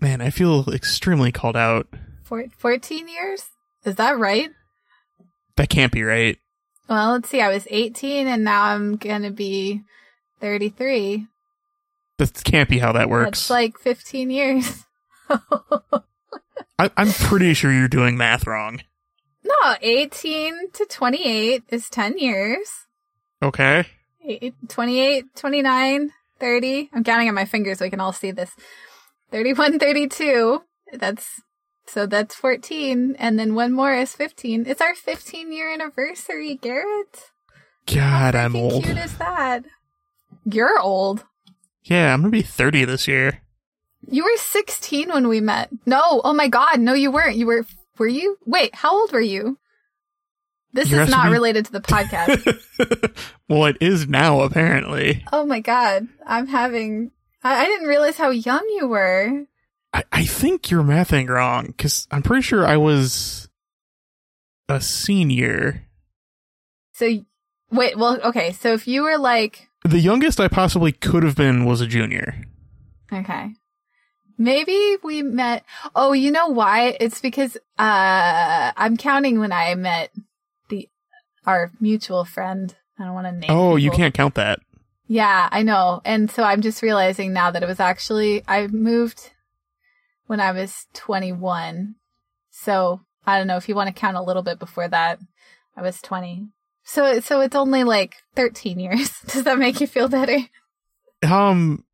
[0.00, 1.86] Man, I feel extremely called out.
[2.24, 3.50] Four, 14 years?
[3.84, 4.50] Is that right?
[5.56, 6.38] That can't be right.
[6.88, 7.40] Well, let's see.
[7.40, 9.82] I was 18 and now I'm going to be
[10.40, 11.26] 33.
[12.18, 13.40] That can't be how that works.
[13.40, 14.84] That's like 15 years.
[16.78, 18.82] I, I'm pretty sure you're doing math wrong.
[19.44, 22.68] no, 18 to 28 is 10 years.
[23.42, 23.84] Okay.
[24.24, 26.90] Eight- 28, 29, 30.
[26.92, 28.50] I'm counting on my fingers so we can all see this.
[29.30, 30.62] 31, 32.
[30.94, 31.40] That's
[31.86, 34.64] so that's 14 and then one more is 15.
[34.66, 37.30] It's our 15 year anniversary, Garrett.
[37.86, 38.84] God, How I'm old.
[38.84, 39.64] cute is that?
[40.44, 41.24] You're old.
[41.84, 43.42] Yeah, I'm gonna be 30 this year.
[44.08, 45.70] You were 16 when we met.
[45.86, 47.36] No, oh my god, no you weren't.
[47.36, 47.66] You were
[47.98, 48.38] were you?
[48.46, 49.58] Wait, how old were you?
[50.72, 51.32] This You're is not me?
[51.32, 53.14] related to the podcast.
[53.48, 55.22] well, it is now, apparently.
[55.32, 57.10] oh my god, I'm having
[57.44, 59.44] I, I didn't realize how young you were.
[59.94, 63.48] I, I think you're mathing wrong, because I'm pretty sure I was
[64.68, 65.86] a senior.
[66.94, 67.24] So
[67.70, 68.52] wait, well, okay.
[68.52, 72.44] So if you were like The youngest I possibly could have been was a junior.
[73.12, 73.54] Okay.
[74.38, 75.64] Maybe we met.
[75.94, 76.96] Oh, you know why?
[77.00, 80.10] It's because uh I'm counting when I met
[80.68, 80.88] the
[81.44, 82.74] our mutual friend.
[82.98, 83.50] I don't want to name.
[83.50, 84.60] Oh, you can't count that.
[85.06, 86.00] Yeah, I know.
[86.04, 89.31] And so I'm just realizing now that it was actually I moved
[90.32, 91.94] when I was 21.
[92.50, 95.18] So I don't know if you want to count a little bit before that.
[95.76, 96.48] I was 20.
[96.84, 99.10] So so it's only like 13 years.
[99.26, 100.38] Does that make you feel better?
[101.22, 101.84] Um,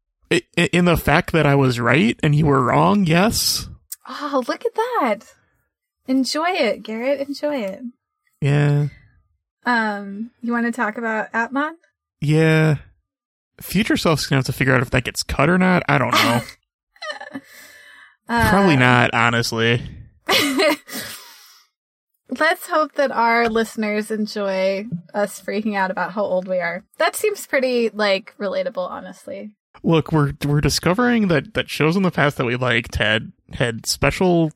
[0.56, 3.68] in the fact that I was right and you were wrong, yes.
[4.08, 5.18] Oh, look at that.
[6.06, 7.26] Enjoy it, Garrett.
[7.26, 7.80] Enjoy it.
[8.40, 8.86] Yeah,
[9.66, 11.72] Um, you want to talk about Appmon?
[12.20, 12.76] yeah.
[13.60, 15.82] Future self's gonna have to figure out if that gets cut or not.
[15.88, 16.40] I don't know.
[18.28, 19.82] Uh, Probably not, honestly.
[22.30, 26.84] Let's hope that our listeners enjoy us freaking out about how old we are.
[26.98, 29.56] That seems pretty like relatable, honestly.
[29.82, 33.86] Look, we're we're discovering that that shows in the past that we liked had had
[33.86, 34.50] special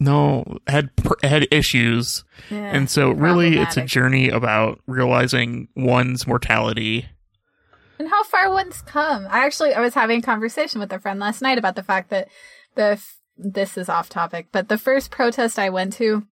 [0.00, 0.90] no had
[1.22, 2.74] had issues, Yeah.
[2.74, 7.06] and so really it's a journey about realizing one's mortality.
[8.00, 9.24] and how far one's come.
[9.30, 12.10] I actually I was having a conversation with a friend last night about the fact
[12.10, 12.26] that
[12.74, 13.00] the
[13.36, 16.26] this is off topic, but the first protest I went to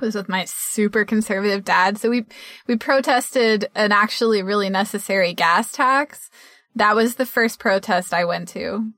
[0.00, 1.98] was with my super conservative dad.
[1.98, 2.24] So we
[2.66, 6.30] we protested an actually really necessary gas tax.
[6.74, 8.92] That was the first protest I went to.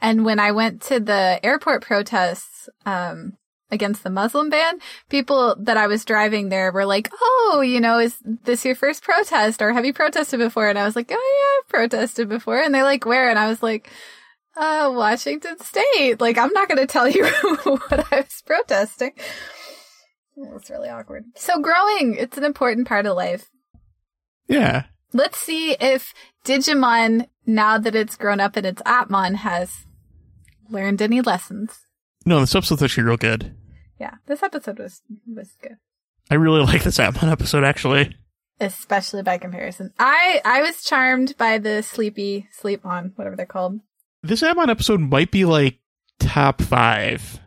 [0.00, 3.34] And when I went to the airport protests um
[3.70, 7.98] against the Muslim ban, people that I was driving there were like, "Oh, you know,
[7.98, 11.14] is this your first protest or have you protested before?" And I was like, "Oh
[11.14, 13.90] yeah, I've protested before." And they're like, "Where?" And I was like,
[14.56, 17.26] "Uh, Washington State." Like, I'm not going to tell you
[17.64, 19.12] what I was protesting.
[20.36, 21.24] It was really awkward.
[21.36, 23.48] So growing, it's an important part of life.
[24.48, 24.84] Yeah,
[25.14, 29.84] Let's see if Digimon, now that it's grown up and it's Appmon, has
[30.70, 31.80] learned any lessons.
[32.24, 33.54] no, this episode's actually real good.
[34.00, 35.76] Yeah, this episode was was good.
[36.30, 38.16] I really like this Appmon episode actually.
[38.58, 39.92] especially by comparison.
[39.98, 43.80] I I was charmed by the sleepy sleep on whatever they're called.
[44.22, 45.78] This Appmon episode might be like
[46.20, 47.40] top five.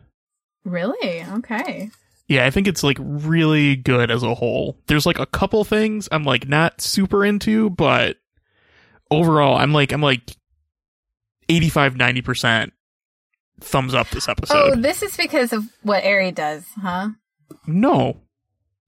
[0.64, 1.22] Really?
[1.24, 1.90] Okay.
[2.28, 4.76] Yeah, I think it's like really good as a whole.
[4.86, 8.16] There's like a couple things I'm like not super into, but
[9.10, 10.36] overall I'm like I'm like
[11.48, 12.72] 85 90%
[13.60, 14.72] thumbs up this episode.
[14.72, 17.10] Oh, this is because of what Eri does, huh?
[17.66, 18.20] no.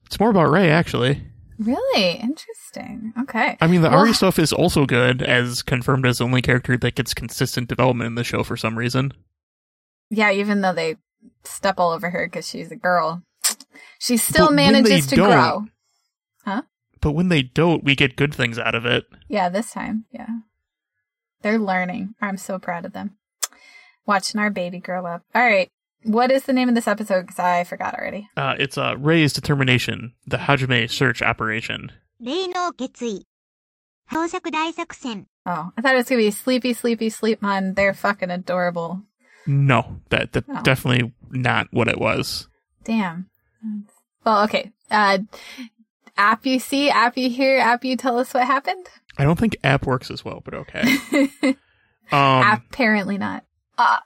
[0.06, 1.22] It's more about Ray actually.
[1.58, 3.12] Really interesting.
[3.22, 3.56] Okay.
[3.60, 6.76] I mean, the Well- Ari stuff is also good as confirmed as the only character
[6.76, 9.12] that gets consistent development in the show for some reason.
[10.10, 10.96] Yeah, even though they
[11.44, 13.22] step all over her because she's a girl,
[13.98, 15.66] she still But manages to grow.
[16.44, 16.62] Huh?
[17.00, 19.04] But when they don't, we get good things out of it.
[19.28, 20.04] Yeah, this time.
[20.12, 20.28] Yeah.
[21.42, 22.14] They're learning.
[22.20, 23.16] I'm so proud of them.
[24.06, 25.22] Watching our baby grow up.
[25.34, 25.70] All right.
[26.04, 27.22] What is the name of this episode?
[27.22, 28.28] Because I forgot already.
[28.36, 31.92] Uh, it's uh, Ray's Determination, the Hajime Search Operation.
[35.44, 37.74] Oh, I thought it was going to be Sleepy, Sleepy, Sleep Mon.
[37.74, 39.02] They're fucking adorable.
[39.46, 40.62] No, that, that oh.
[40.62, 42.48] definitely not what it was.
[42.84, 43.28] Damn.
[44.24, 44.72] Well, okay.
[44.90, 45.20] Uh,
[46.16, 48.86] app you see, app you hear, app you tell us what happened?
[49.16, 50.82] I don't think app works as well, but okay.
[52.12, 53.44] um, Apparently not.
[53.76, 53.98] Uh,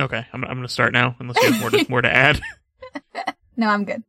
[0.00, 2.40] okay, I'm I'm gonna start now unless you have more to, more to add.
[3.56, 4.02] no, I'm good.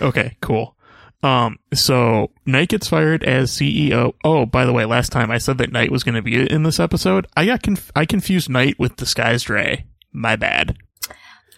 [0.00, 0.76] Okay, cool.
[1.22, 4.14] Um, so Knight gets fired as CEO.
[4.24, 6.62] Oh, by the way, last time I said that Knight was going to be in
[6.62, 7.26] this episode.
[7.36, 9.84] I got conf- I confused Knight with disguised Ray.
[10.12, 10.76] My bad.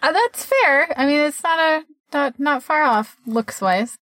[0.01, 0.99] Uh, that's fair.
[0.99, 3.97] I mean, it's not a not, not far off looks wise.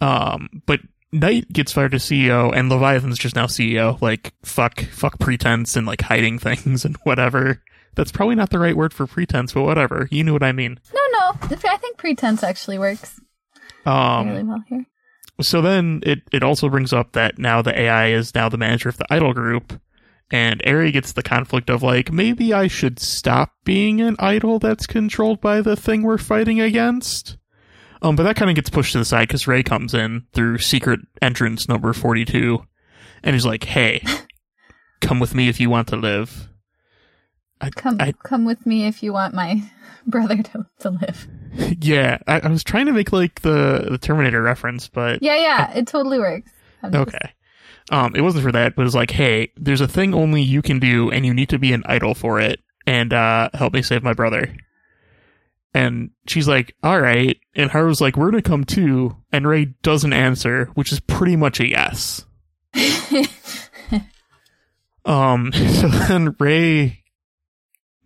[0.00, 4.00] Um, but Knight gets fired as CEO, and Leviathan's just now CEO.
[4.02, 7.62] Like fuck, fuck pretense and like hiding things and whatever.
[7.98, 10.06] That's probably not the right word for pretense, but whatever.
[10.12, 10.78] You knew what I mean.
[10.94, 11.56] No, no.
[11.68, 13.20] I think pretense actually works
[13.84, 14.86] Um, really well here.
[15.42, 18.88] so then it, it also brings up that now the AI is now the manager
[18.88, 19.80] of the idol group,
[20.30, 24.86] and Ari gets the conflict of like, maybe I should stop being an idol that's
[24.86, 27.36] controlled by the thing we're fighting against.
[28.00, 30.58] Um, but that kind of gets pushed to the side because Ray comes in through
[30.58, 32.64] secret entrance number 42,
[33.24, 34.04] and he's like, hey,
[35.00, 36.48] come with me if you want to live.
[37.60, 39.62] I, Come, I, come with me if you want my
[40.06, 41.26] brother to, to live.
[41.80, 45.72] yeah, I, I was trying to make like the, the Terminator reference, but Yeah, yeah,
[45.76, 46.50] it totally works.
[46.82, 47.32] I'm just- Okay.
[47.90, 50.60] Um, it wasn't for that, but it was like, hey, there's a thing only you
[50.60, 53.80] can do, and you need to be an idol for it, and uh, help me
[53.80, 54.54] save my brother.
[55.72, 57.38] And she's like, all right.
[57.54, 59.16] And Haru's like, we're gonna come too.
[59.32, 62.26] And Ray doesn't answer, which is pretty much a yes.
[65.04, 67.02] Um, so then Ray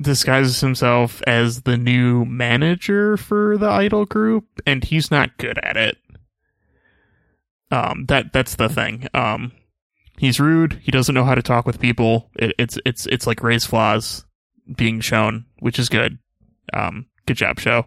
[0.02, 5.76] disguises himself as the new manager for the idol group, and he's not good at
[5.76, 5.96] it.
[7.70, 9.08] Um, that that's the thing.
[9.14, 9.52] Um,
[10.18, 10.78] he's rude.
[10.82, 12.30] He doesn't know how to talk with people.
[12.36, 14.24] It, it's it's it's like Ray's flaws
[14.76, 16.18] being shown, which is good.
[16.72, 17.86] Um, good job, show.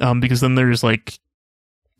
[0.00, 1.18] Um, because then there's like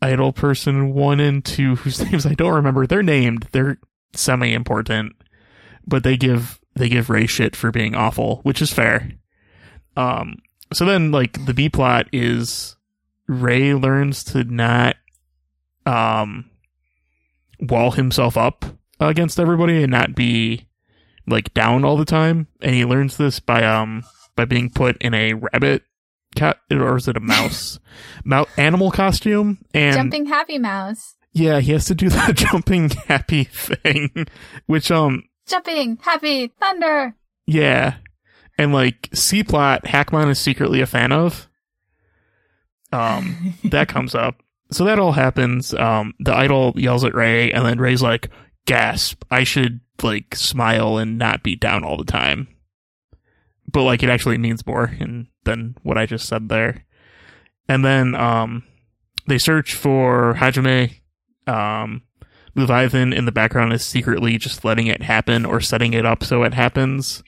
[0.00, 2.86] idol person one and two whose names I don't remember.
[2.86, 3.48] They're named.
[3.52, 3.78] They're
[4.14, 5.14] semi important,
[5.86, 9.10] but they give they give Ray shit for being awful, which is fair.
[9.96, 10.36] Um,
[10.72, 12.76] so then like the B plot is
[13.26, 14.96] Ray learns to not
[15.86, 16.50] um
[17.60, 18.64] wall himself up
[19.00, 20.68] against everybody and not be
[21.26, 24.02] like down all the time, and he learns this by um
[24.36, 25.82] by being put in a rabbit
[26.36, 27.80] cat or is it a mouse
[28.24, 31.16] Mou- animal costume and Jumping Happy Mouse.
[31.32, 34.26] yeah, he has to do that jumping happy thing,
[34.66, 37.14] which um Jumping Happy Thunder.
[37.46, 37.96] yeah,
[38.58, 41.48] and like C plot Hackmon is secretly a fan of.
[42.92, 44.42] Um, that comes up.
[44.70, 45.72] So that all happens.
[45.74, 48.28] Um, the idol yells at Ray, and then Ray's like,
[48.66, 49.24] "Gasp!
[49.30, 52.48] I should like smile and not be down all the time."
[53.70, 56.84] But like, it actually means more in, than what I just said there.
[57.68, 58.64] And then um,
[59.26, 61.00] they search for Hajime.
[61.46, 62.02] Um,
[62.54, 66.42] Leviathan in the background is secretly just letting it happen or setting it up so
[66.42, 67.22] it happens.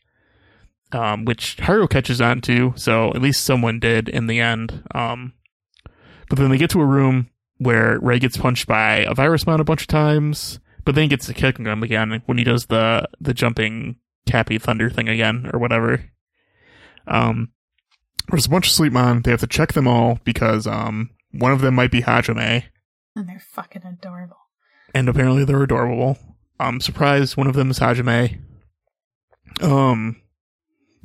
[0.92, 4.82] Um, which Haru catches on to, so at least someone did in the end.
[4.92, 5.34] Um,
[6.28, 9.60] but then they get to a room where Ray gets punched by a virus mon
[9.60, 12.66] a bunch of times, but then he gets to kicking him again when he does
[12.66, 13.96] the the jumping
[14.26, 16.10] Cappy Thunder thing again or whatever.
[17.06, 17.52] Um,
[18.28, 19.22] there's a bunch of sleep mon.
[19.22, 22.64] They have to check them all because um one of them might be Hajime,
[23.14, 24.38] And they're fucking adorable.
[24.94, 26.18] And apparently they're adorable.
[26.58, 28.40] I'm surprised one of them is Hajime.
[29.62, 30.20] Um,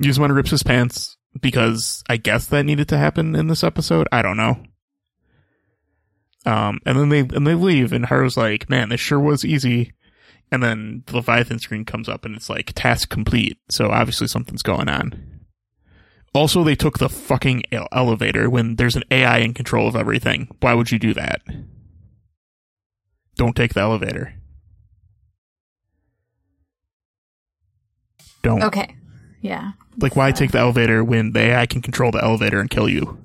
[0.00, 4.08] Musimon rips his pants because I guess that needed to happen in this episode.
[4.12, 4.62] I don't know.
[6.44, 9.92] Um, and then they and they leave, and Haru's like, "Man, this sure was easy."
[10.52, 13.58] And then the Leviathan screen comes up, and it's like task complete.
[13.68, 15.40] So obviously something's going on.
[16.34, 20.48] Also, they took the fucking elevator when there's an AI in control of everything.
[20.60, 21.40] Why would you do that?
[23.36, 24.34] Don't take the elevator.
[28.42, 28.62] Don't.
[28.62, 28.96] Okay.
[29.40, 29.72] Yeah.
[29.98, 33.18] Like, why take the elevator when the AI can control the elevator and kill you?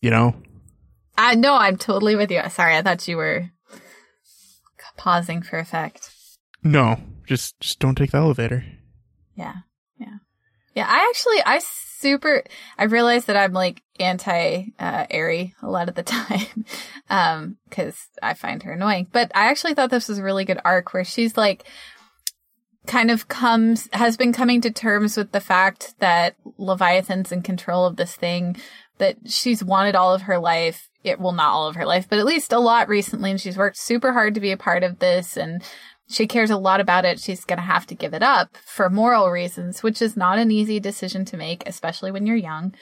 [0.00, 0.34] You know?
[1.16, 2.40] I no, I'm totally with you.
[2.50, 3.50] Sorry, I thought you were
[4.96, 6.10] pausing for effect.
[6.62, 8.64] No, just just don't take the elevator.
[9.34, 9.54] Yeah.
[9.98, 10.18] Yeah.
[10.74, 11.60] Yeah, I actually I
[11.98, 12.44] super
[12.78, 16.64] I realized that I'm like anti uh Airy a lot of the time.
[17.10, 19.08] um cuz I find her annoying.
[19.12, 21.64] But I actually thought this was a really good arc where she's like
[22.86, 27.84] kind of comes has been coming to terms with the fact that Leviathan's in control
[27.84, 28.56] of this thing
[28.96, 30.88] that she's wanted all of her life.
[31.04, 33.56] It will not all of her life, but at least a lot recently, and she's
[33.56, 35.62] worked super hard to be a part of this and
[36.08, 37.20] she cares a lot about it.
[37.20, 40.50] She's going to have to give it up for moral reasons, which is not an
[40.50, 42.74] easy decision to make, especially when you're young.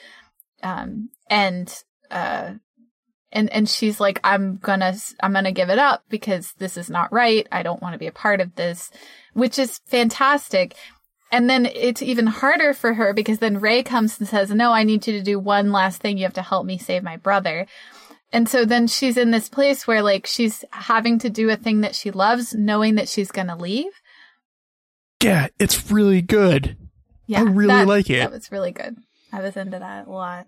[0.63, 1.73] Um, and,
[2.11, 2.55] uh,
[3.33, 7.13] and, and she's like, I'm gonna, I'm gonna give it up because this is not
[7.13, 7.47] right.
[7.51, 8.91] I don't want to be a part of this,
[9.35, 10.77] which is fantastic.
[11.33, 14.85] And then it's even harder for her because then Ray comes and says, no, I
[14.85, 16.17] need you to do one last thing.
[16.17, 17.67] You have to help me save my brother.
[18.33, 21.81] And so then she's in this place where like she's having to do a thing
[21.83, 23.93] that she loves, knowing that she's going to leave.
[25.23, 26.77] Yeah, it's really good.
[27.27, 27.41] Yeah.
[27.41, 28.21] I really that- like it.
[28.21, 28.97] That was really good.
[29.33, 30.47] I was into that a lot.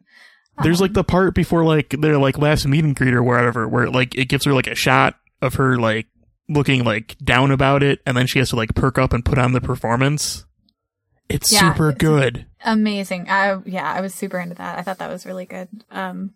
[0.62, 3.68] There's Um, like the part before like their like last meet and greet or wherever
[3.68, 6.06] where like it gives her like a shot of her like
[6.48, 9.38] looking like down about it and then she has to like perk up and put
[9.38, 10.44] on the performance.
[11.28, 12.46] It's Yeah, super it's- good.
[12.64, 13.28] amazing.
[13.30, 14.78] I yeah, I was super into that.
[14.78, 15.68] I thought that was really good.
[15.90, 16.34] Um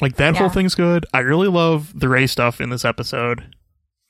[0.00, 0.40] Like that Yeah.
[0.40, 1.06] whole thing's good.
[1.14, 3.54] I really love the Ray stuff in this episode.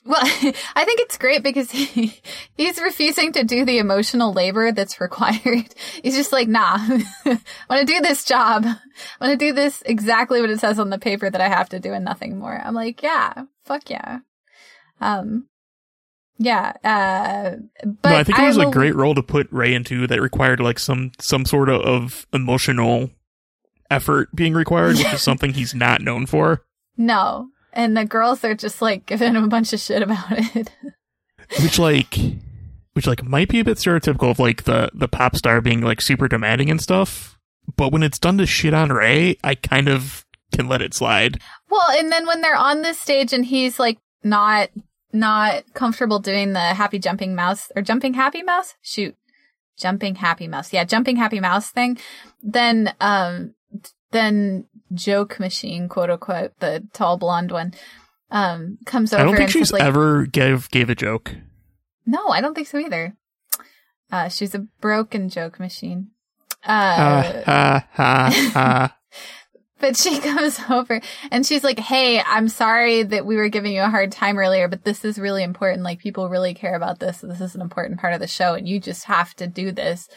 [0.04, 2.14] well, I think it's great because he
[2.56, 5.74] he's refusing to do the emotional labor that's required.
[6.02, 8.64] He's just like, nah, I want to do this job.
[8.64, 11.68] I want to do this exactly what it says on the paper that I have
[11.70, 12.56] to do and nothing more.
[12.64, 14.20] I'm like, yeah, fuck yeah.
[15.00, 15.48] Um,
[16.38, 16.72] yeah.
[16.84, 17.56] Uh,
[18.02, 20.20] but no, I think it was will- a great role to put Ray into that
[20.20, 23.10] required like some some sort of, of emotional
[23.90, 26.62] effort being required, which is something he's not known for.
[26.96, 27.48] No.
[27.72, 30.70] And the girls are just like giving him a bunch of shit about it.
[31.62, 32.16] Which like
[32.94, 36.00] which like might be a bit stereotypical of like the the pop star being like
[36.00, 37.38] super demanding and stuff.
[37.76, 41.38] But when it's done to shit on Ray, I kind of can let it slide.
[41.70, 44.70] well, and then when they're on this stage and he's like not
[45.12, 48.74] not comfortable doing the happy jumping mouse or jumping happy mouse?
[48.80, 49.14] Shoot.
[49.78, 50.72] Jumping happy mouse.
[50.72, 51.98] Yeah, jumping happy mouse thing.
[52.42, 53.54] Then um
[54.16, 57.74] then joke machine, quote unquote, the tall blonde one,
[58.30, 61.34] um, comes over I don't think she's like ever gave gave a joke.
[62.06, 63.16] No, I don't think so either.
[64.10, 66.08] Uh she's a broken joke machine.
[66.64, 68.96] Uh ha ha.
[69.78, 71.00] But she comes over
[71.30, 74.68] and she's like, Hey, I'm sorry that we were giving you a hard time earlier,
[74.68, 75.82] but this is really important.
[75.82, 77.18] Like people really care about this.
[77.18, 80.08] This is an important part of the show and you just have to do this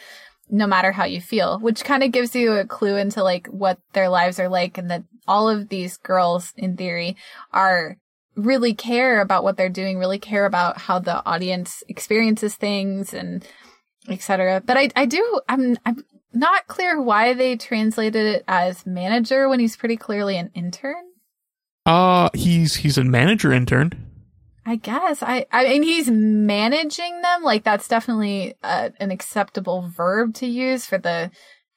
[0.50, 3.78] no matter how you feel, which kind of gives you a clue into like what
[3.92, 7.16] their lives are like and that all of these girls in theory
[7.52, 7.96] are
[8.36, 13.46] really care about what they're doing, really care about how the audience experiences things and
[14.08, 14.62] etc.
[14.64, 19.60] But I, I do, I'm, I'm not clear why they translated it as manager when
[19.60, 21.04] he's pretty clearly an intern.
[21.86, 24.09] Uh he's he's a manager intern.
[24.66, 30.34] I guess I I mean he's managing them like that's definitely uh, an acceptable verb
[30.34, 31.30] to use for the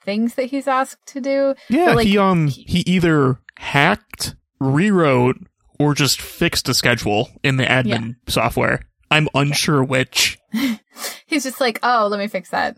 [0.04, 1.56] things that he's asked to do.
[1.70, 5.38] Yeah, like, he um he- he either hacked, rewrote,
[5.80, 8.82] or just fixed a schedule in the admin software.
[9.10, 10.38] I'm unsure which.
[11.26, 12.78] He's just like, "Oh, let me fix that."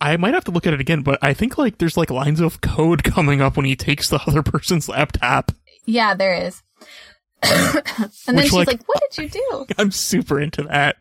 [0.00, 2.40] I might have to look at it again, but I think like there's like lines
[2.40, 5.52] of code coming up when he takes the other person's laptop.
[5.86, 6.62] Yeah, there is.
[7.42, 10.96] and then Which, she's like- like, "What did you do?" I'm super into that.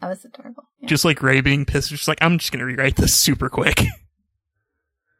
[0.00, 0.64] That was adorable.
[0.80, 0.88] Yeah.
[0.88, 3.84] Just like Ray being pissed, just like I'm just gonna rewrite this super quick.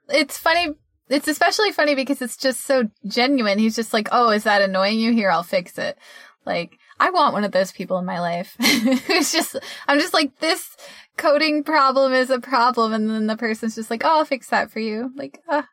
[0.07, 0.69] It's funny.
[1.09, 3.59] It's especially funny because it's just so genuine.
[3.59, 5.13] He's just like, "Oh, is that annoying you?
[5.13, 5.97] Here, I'll fix it."
[6.45, 8.55] Like, I want one of those people in my life.
[8.61, 9.57] it's just,
[9.89, 10.77] I'm just like, this
[11.17, 14.71] coding problem is a problem, and then the person's just like, "Oh, I'll fix that
[14.71, 15.69] for you." Like, ah,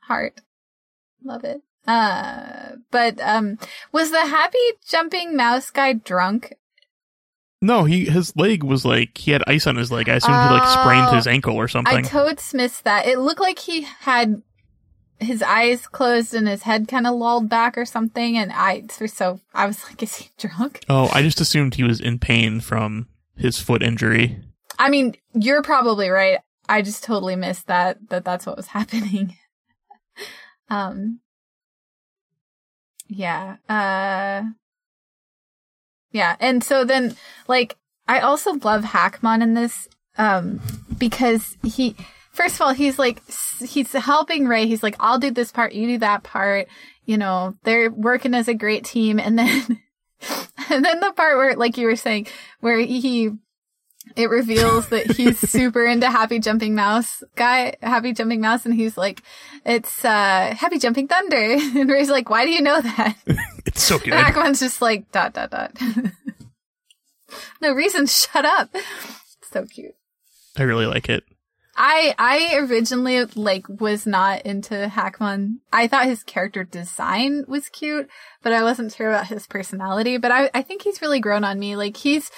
[0.00, 0.40] heart,
[1.22, 1.60] love it.
[1.86, 3.58] Uh, but um,
[3.90, 6.54] was the happy jumping mouse guy drunk?
[7.60, 10.08] no, he his leg was like he had ice on his leg.
[10.08, 11.96] I assumed he like sprained Oh, his ankle or something.
[11.96, 13.06] I totes missed that.
[13.06, 14.42] It looked like he had
[15.20, 18.36] his eyes closed and his head kind of lolled back or something.
[18.36, 20.80] And I, so I was like, is he drunk?
[20.88, 23.06] oh, I just assumed he was in pain from
[23.36, 24.40] his foot injury.
[24.78, 26.40] I mean, you're probably right.
[26.68, 29.36] I just totally missed that, that that's what was happening.
[30.68, 31.20] um,
[33.08, 33.56] yeah.
[33.68, 34.50] Uh,
[36.12, 36.36] yeah.
[36.40, 37.16] And so then,
[37.48, 37.76] like,
[38.08, 39.88] I also love Hackmon in this,
[40.18, 40.60] um,
[40.98, 41.96] because he,
[42.32, 43.22] first of all, he's like,
[43.60, 44.66] he's helping Ray.
[44.66, 46.68] He's like, I'll do this part, you do that part.
[47.04, 49.18] You know, they're working as a great team.
[49.18, 49.80] And then,
[50.70, 52.26] and then the part where, like you were saying,
[52.60, 53.30] where he,
[54.16, 58.96] it reveals that he's super into Happy Jumping Mouse guy, Happy Jumping Mouse, and he's
[58.96, 59.22] like,
[59.64, 61.56] it's, uh, Happy Jumping Thunder.
[61.82, 63.16] And Ray's like, why do you know that?
[63.64, 64.12] It's so good.
[64.12, 65.72] And Hackmon's just like, dot, dot, dot.
[67.60, 68.06] no reason.
[68.06, 68.74] Shut up.
[69.52, 69.94] So cute.
[70.58, 71.22] I really like it.
[71.76, 75.58] I I originally like was not into Hackmon.
[75.72, 78.08] I thought his character design was cute,
[78.42, 80.18] but I wasn't sure about his personality.
[80.18, 81.76] But I I think he's really grown on me.
[81.76, 82.30] Like he's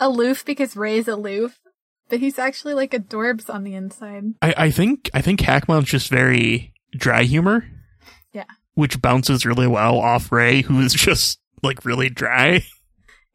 [0.00, 1.60] aloof because Ray's aloof,
[2.08, 4.24] but he's actually like adorbs on the inside.
[4.42, 7.64] I, I think I think Hackmon's just very dry humor.
[8.32, 8.44] Yeah.
[8.74, 12.64] Which bounces really well off Ray, who is just like really dry.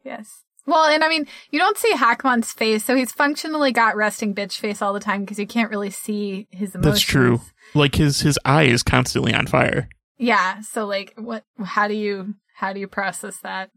[0.04, 0.42] Yes.
[0.66, 4.58] Well, and I mean, you don't see Hackmon's face, so he's functionally got resting bitch
[4.58, 6.84] face all the time because you can't really see his emotions.
[6.84, 7.40] That's true.
[7.74, 9.88] Like his his eye is constantly on fire.
[10.18, 10.60] Yeah.
[10.60, 11.44] So like, what?
[11.64, 13.70] How do you how do you process that?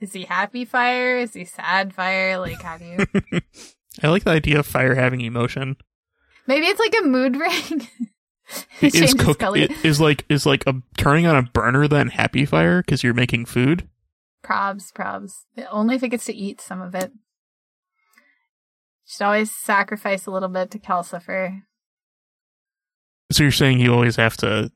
[0.00, 1.18] Is he happy fire?
[1.18, 2.38] Is he sad fire?
[2.38, 3.40] Like, how do you?
[4.02, 5.76] I like the idea of fire having emotion.
[6.46, 7.88] Maybe it's like a mood ring.
[8.80, 9.58] Is Changes cook color.
[9.58, 13.14] it is like is like a turning on a burner then happy fire because you're
[13.14, 13.88] making food.
[14.44, 15.44] Probs, probs.
[15.70, 17.12] Only if it gets to eat some of it.
[19.06, 21.62] Should always sacrifice a little bit to Calcifer.
[23.30, 24.72] So you're saying you always have to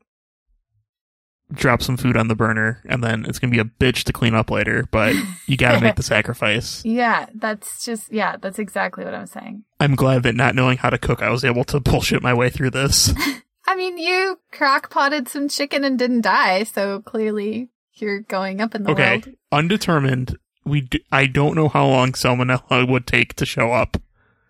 [1.53, 4.33] drop some food on the burner and then it's gonna be a bitch to clean
[4.33, 5.15] up later, but
[5.47, 6.83] you gotta make the sacrifice.
[6.85, 9.63] Yeah, that's just yeah, that's exactly what I'm saying.
[9.79, 12.49] I'm glad that not knowing how to cook, I was able to bullshit my way
[12.49, 13.13] through this.
[13.67, 18.75] I mean, you crock potted some chicken and didn't die, so clearly you're going up
[18.75, 19.27] in the Okay, world.
[19.51, 20.37] undetermined.
[20.65, 23.97] We I don't know how long salmonella would take to show up.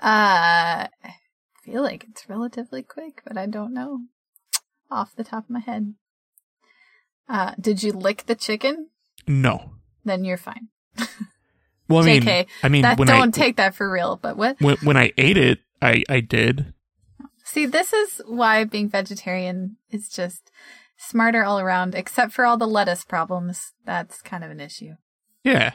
[0.02, 1.16] Uh, I
[1.64, 4.00] feel like it's relatively quick, but I don't know
[4.92, 5.94] off the top of my head.
[7.28, 8.90] Uh, did you lick the chicken?
[9.28, 9.72] No.
[10.04, 10.70] Then you're fine.
[11.88, 14.16] Well, I mean, JK, I mean, that don't I take that for real.
[14.16, 14.60] But what?
[14.60, 16.74] when, when I ate it, I I did.
[17.44, 20.52] See, this is why being vegetarian is just
[20.98, 21.94] smarter all around.
[21.94, 24.96] Except for all the lettuce problems, that's kind of an issue.
[25.44, 25.74] Yeah,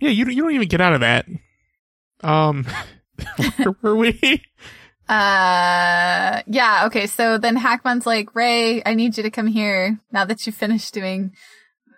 [0.00, 0.08] yeah.
[0.10, 1.26] You you don't even get out of that.
[2.22, 2.66] Um,
[3.56, 4.42] where were we?
[5.08, 7.06] Uh, yeah, okay.
[7.06, 10.94] So then Hackmon's like, Ray, I need you to come here now that you finished
[10.94, 11.32] doing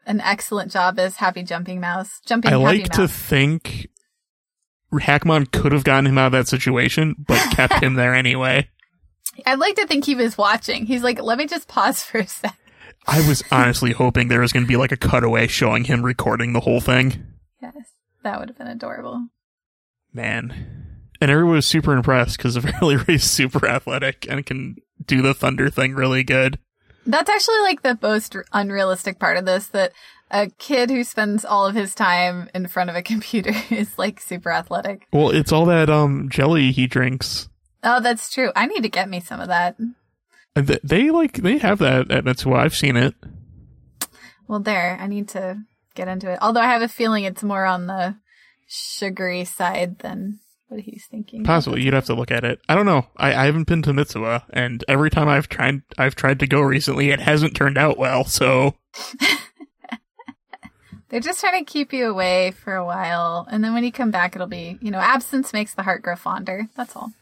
[0.07, 2.21] an excellent job as Happy Jumping Mouse.
[2.27, 3.89] Jumping I Happy like to think
[4.93, 8.69] Hackmon could have gotten him out of that situation, but kept him there anyway.
[9.47, 10.87] I'd like to think he was watching.
[10.87, 12.57] He's like, let me just pause for a sec.
[13.07, 16.53] I was honestly hoping there was going to be like a cutaway showing him recording
[16.53, 17.25] the whole thing.
[17.61, 17.75] Yes,
[18.23, 19.29] that would have been adorable.
[20.13, 20.84] Man.
[21.25, 25.71] And everyone was super impressed because apparently Ray's super athletic and can do the thunder
[25.71, 26.59] thing really good.
[27.07, 29.93] That's actually like the most unrealistic part of this that
[30.31, 34.21] a kid who spends all of his time in front of a computer is like
[34.21, 35.07] super athletic.
[35.15, 37.49] Well, it's all that um jelly he drinks.
[37.83, 38.53] Oh, that's true.
[38.55, 39.79] I need to get me some of that.
[40.55, 42.59] Th- They like they have that at Mitsuwa.
[42.59, 43.15] I've seen it.
[44.47, 44.99] Well, there.
[45.01, 45.57] I need to
[45.95, 46.39] get into it.
[46.43, 48.17] Although I have a feeling it's more on the
[48.69, 50.41] sugary side than
[50.75, 51.45] what he's thinking.
[51.45, 52.61] Possibly, you'd have to look at it.
[52.69, 53.07] I don't know.
[53.17, 56.61] I, I haven't been to Mitsuwa, and every time I've tried, I've tried to go
[56.61, 58.25] recently, it hasn't turned out well.
[58.25, 58.75] So
[61.11, 64.11] They're just trying to keep you away for a while, and then when you come
[64.11, 66.69] back, it'll be you know absence makes the heart grow fonder.
[66.77, 67.13] That's all.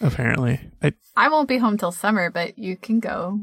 [0.00, 3.38] apparently, I I won't be home till summer, but you can go.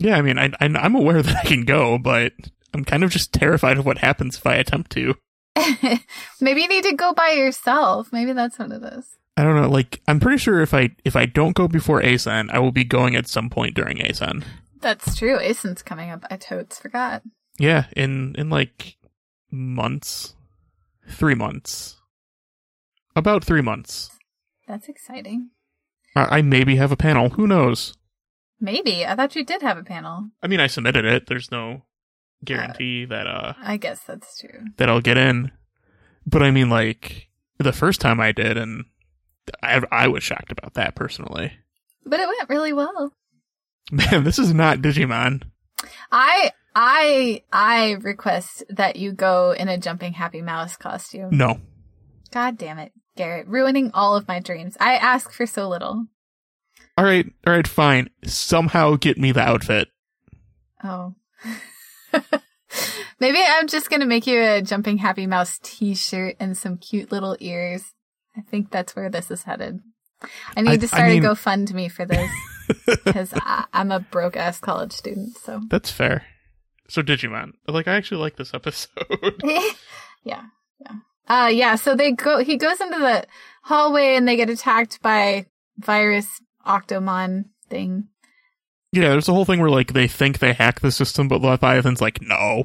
[0.00, 0.16] yeah.
[0.16, 2.32] I mean, I, I I'm aware that I can go, but
[2.74, 5.14] I'm kind of just terrified of what happens if I attempt to.
[6.40, 8.08] Maybe you need to go by yourself.
[8.12, 9.16] Maybe that's what it is.
[9.36, 9.68] I don't know.
[9.68, 12.84] Like, I'm pretty sure if I if I don't go before ASEN, I will be
[12.84, 14.44] going at some point during ASEN.
[14.80, 15.38] That's true.
[15.38, 16.24] Asen's coming up.
[16.30, 17.22] I totes forgot.
[17.58, 18.96] Yeah, in in like
[19.50, 20.34] months,
[21.08, 21.96] three months,
[23.14, 24.10] about three months.
[24.66, 25.50] That's exciting.
[26.14, 27.30] I, I maybe have a panel.
[27.30, 27.94] Who knows?
[28.60, 29.06] Maybe.
[29.06, 30.30] I thought you did have a panel.
[30.42, 31.26] I mean, I submitted it.
[31.26, 31.84] There's no
[32.44, 34.60] guarantee that uh I guess that's true.
[34.76, 35.50] that I'll get in.
[36.26, 37.28] But I mean, like
[37.58, 38.84] the first time I did, and
[39.62, 41.52] I I was shocked about that personally.
[42.04, 43.12] But it went really well.
[43.90, 45.42] Man, this is not Digimon.
[46.12, 51.36] I I I request that you go in a jumping happy mouse costume.
[51.36, 51.60] No,
[52.30, 54.76] God damn it, Garrett, ruining all of my dreams.
[54.78, 56.06] I ask for so little.
[56.96, 58.10] all right, all right, fine.
[58.24, 59.88] Somehow get me the outfit.
[60.84, 61.14] Oh.
[63.20, 67.36] Maybe I'm just gonna make you a jumping happy mouse t-shirt and some cute little
[67.40, 67.82] ears.
[68.36, 69.80] I think that's where this is headed.
[70.56, 72.30] I need I- to I start mean- a GoFundMe for this
[73.04, 73.32] because
[73.72, 75.36] I'm a broke ass college student.
[75.38, 76.24] So That's fair.
[76.88, 78.88] So Digimon, like I actually like this episode.
[80.24, 80.42] yeah,
[80.80, 80.92] yeah,
[81.28, 81.74] uh, yeah.
[81.74, 82.38] So they go.
[82.42, 83.26] He goes into the
[83.64, 85.46] hallway and they get attacked by
[85.76, 86.26] virus
[86.66, 88.08] Octomon thing.
[88.92, 92.00] Yeah, there's a whole thing where like they think they hack the system, but Leviathan's
[92.00, 92.64] like, no.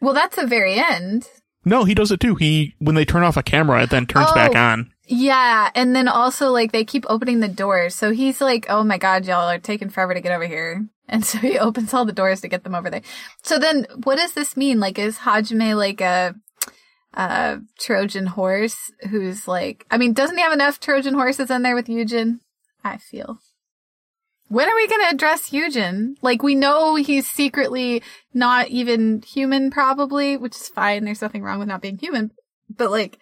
[0.00, 1.28] Well, that's the very end.
[1.64, 2.36] No, he does it too.
[2.36, 4.58] He when they turn off a camera, it then turns back Oh.
[4.58, 4.92] on.
[5.10, 7.94] Yeah, and then also like they keep opening the doors.
[7.94, 11.24] So he's like, "Oh my god, y'all are taking forever to get over here." And
[11.24, 13.00] so he opens all the doors to get them over there.
[13.42, 14.78] So then what does this mean?
[14.78, 16.34] Like is Hajime like a
[17.14, 18.76] a Trojan horse
[19.08, 22.40] who's like I mean, doesn't he have enough Trojan horses in there with Eugen?
[22.84, 23.38] I feel.
[24.48, 26.16] When are we going to address Eugen?
[26.22, 31.04] Like we know he's secretly not even human probably, which is fine.
[31.04, 32.32] There's nothing wrong with not being human.
[32.74, 33.18] But like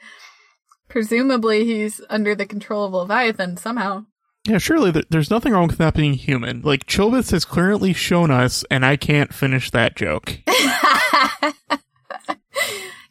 [0.89, 4.07] presumably he's under the control of Leviathan somehow.
[4.47, 6.63] Yeah, surely th- there's nothing wrong with not being human.
[6.63, 10.39] Like Chobits has clearly shown us, and I can't finish that joke.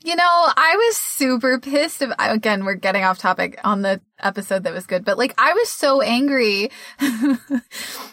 [0.05, 2.03] You know, I was super pissed.
[2.03, 5.53] Of, again, we're getting off topic on the episode that was good, but like, I
[5.53, 6.69] was so angry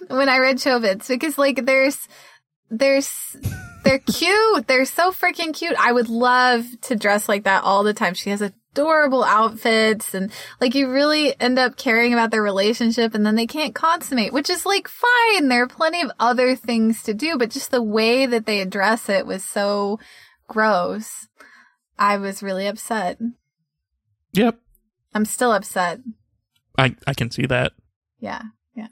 [0.09, 2.09] when I read Chobits because like, there's,
[2.71, 3.37] there's,
[3.85, 4.67] they're cute.
[4.69, 5.77] They're so freaking cute.
[5.79, 8.15] I would love to dress like that all the time.
[8.15, 10.33] She has adorable outfits and
[10.63, 14.49] like you really end up caring about their relationship and then they can't consummate, which
[14.49, 15.49] is like fine.
[15.49, 19.11] There are plenty of other things to do, but just the way that they address
[19.11, 19.99] it was so
[20.49, 21.29] gross.
[21.99, 23.19] I was really upset.
[24.33, 24.59] Yep,
[25.15, 26.01] I'm still upset.
[26.79, 27.73] I I can see that.
[28.19, 28.43] Yeah,
[28.75, 28.89] yeah.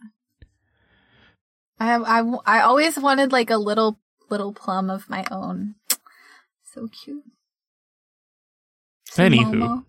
[1.78, 3.98] I have, I, I always wanted like a little,
[4.28, 5.76] little plum of my own.
[6.62, 7.24] So cute.
[9.06, 9.52] So Anywho.
[9.54, 9.84] Momo.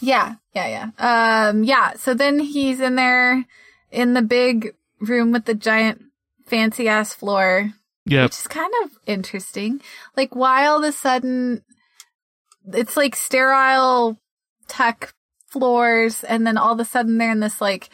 [0.00, 1.48] Yeah, yeah, yeah.
[1.48, 1.94] Um, yeah.
[1.94, 3.44] So then he's in there
[3.90, 6.00] in the big room with the giant
[6.46, 7.72] fancy ass floor,
[8.06, 8.24] Yeah.
[8.24, 9.80] which is kind of interesting.
[10.16, 11.62] Like, why all of a sudden
[12.72, 14.18] it's like sterile
[14.68, 15.12] tech
[15.50, 17.90] floors, and then all of a sudden they're in this like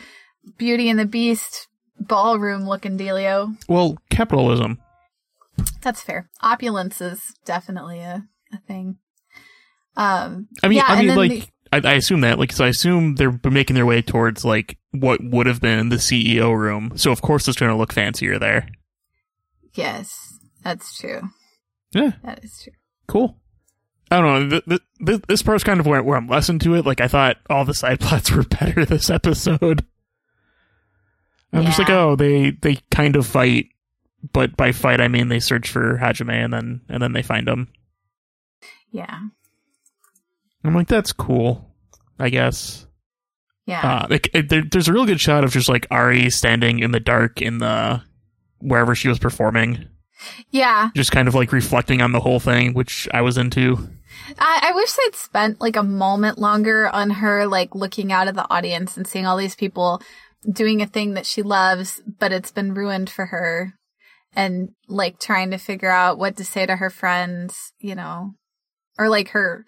[0.56, 1.68] Beauty and the Beast
[1.98, 3.56] ballroom looking dealio.
[3.68, 4.78] Well, capitalism.
[5.82, 6.30] That's fair.
[6.42, 8.96] Opulence is definitely a, a thing.
[9.96, 12.68] Um, I mean, yeah, I mean, like, the- I, I assume that, like, so I
[12.68, 16.92] assume they're making their way towards like what would have been the CEO room.
[16.96, 18.68] So of course it's going to look fancier there.
[19.74, 21.22] yes, that's true.
[21.92, 22.72] Yeah, That is true.
[23.06, 23.39] cool.
[24.10, 24.48] I don't know.
[24.50, 26.84] Th- th- th- this part's kind of where, where I'm less into it.
[26.84, 29.84] Like, I thought all the side plots were better this episode.
[31.52, 33.70] I'm just like, oh, they they kind of fight,
[34.32, 37.48] but by fight I mean they search for Hajime and then and then they find
[37.48, 37.68] him.
[38.92, 39.18] Yeah,
[40.64, 41.74] I'm like, that's cool.
[42.20, 42.86] I guess.
[43.66, 46.80] yeah, Uh, like, it, there, there's a real good shot of just like Ari standing
[46.80, 48.02] in the dark in the
[48.60, 49.88] wherever she was performing,
[50.50, 50.90] yeah.
[50.94, 53.88] just kind of like reflecting on the whole thing, which I was into.
[54.38, 58.34] I, I wish they'd spent like a moment longer on her, like looking out at
[58.34, 60.00] the audience and seeing all these people
[60.50, 63.74] doing a thing that she loves, but it's been ruined for her,
[64.34, 68.34] and like trying to figure out what to say to her friends, you know,
[68.98, 69.64] or like her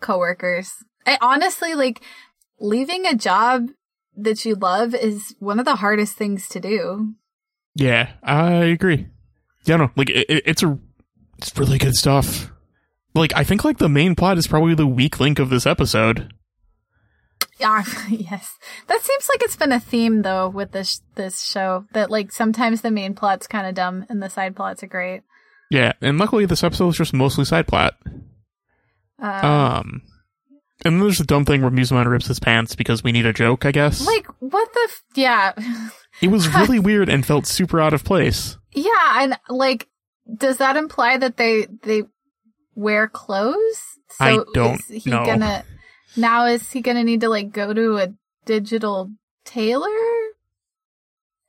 [0.00, 0.72] coworkers.
[1.06, 2.02] I honestly like
[2.60, 3.68] leaving a job
[4.16, 7.14] that you love is one of the hardest things to do.
[7.74, 9.08] Yeah, I agree.
[9.64, 10.78] Yeah, no, like it- it's a,
[11.38, 12.51] it's really good stuff.
[13.14, 16.32] Like I think like the main plot is probably the weak link of this episode.
[17.60, 18.56] Yeah, yes.
[18.88, 22.80] That seems like it's been a theme though with this this show that like sometimes
[22.80, 25.22] the main plot's kind of dumb and the side plots are great.
[25.70, 27.94] Yeah, and luckily this episode is just mostly side plot.
[29.18, 30.02] Um, Um,
[30.84, 33.32] and then there's the dumb thing where Musimon rips his pants because we need a
[33.32, 33.64] joke.
[33.64, 35.52] I guess like what the f- yeah.
[36.20, 38.56] it was really weird and felt super out of place.
[38.72, 39.88] yeah, and like
[40.36, 42.02] does that imply that they they
[42.74, 43.98] wear clothes?
[44.20, 45.24] I don't is he know.
[45.24, 45.64] gonna
[46.16, 48.14] now is he gonna need to like go to a
[48.44, 49.10] digital
[49.44, 49.88] tailor?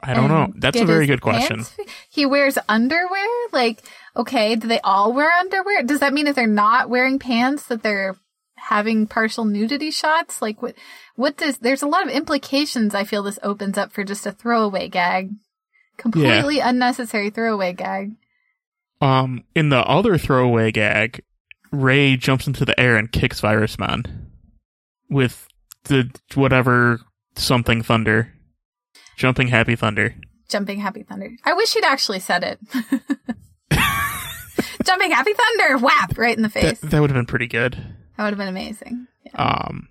[0.01, 0.51] I don't know.
[0.57, 1.57] That's a very good question.
[1.57, 1.77] pants
[2.09, 3.47] He wears underwear?
[3.53, 3.81] Like,
[4.15, 5.83] okay, do they all wear underwear?
[5.83, 8.17] Does that mean if they're not wearing pants that they're
[8.55, 10.41] having partial nudity shots?
[10.41, 10.75] Like what
[11.15, 14.31] what does there's a lot of implications I feel this opens up for just a
[14.31, 15.31] throwaway gag.
[15.97, 18.13] Completely unnecessary throwaway gag.
[19.03, 21.23] Um, in the other throwaway gag,
[21.71, 24.31] Ray jumps into the air and kicks Virus Man
[25.09, 25.47] with
[25.85, 27.01] the whatever
[27.35, 28.33] something thunder,
[29.17, 30.15] jumping happy thunder.
[30.53, 31.31] Jumping Happy Thunder.
[31.43, 32.59] I wish he'd actually said it.
[34.85, 35.79] Jumping Happy Thunder!
[35.79, 36.15] Whap!
[36.15, 36.79] Right in the face.
[36.79, 37.73] that would have been pretty good.
[38.17, 39.07] That would have been amazing.
[39.33, 39.87] Um,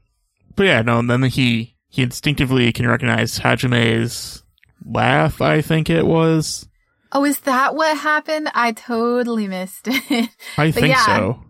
[0.54, 1.00] but yeah, no.
[1.00, 4.44] And then he he instinctively can recognize Hajime's
[4.84, 5.40] laugh.
[5.40, 6.68] I think it was.
[7.12, 8.50] Oh, is that what happened?
[8.54, 10.30] I totally missed it.
[10.56, 11.04] I think yeah.
[11.04, 11.44] so.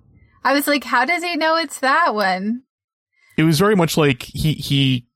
[0.44, 2.62] I was like, how does he know it's that one?
[3.36, 5.06] It was very much like he he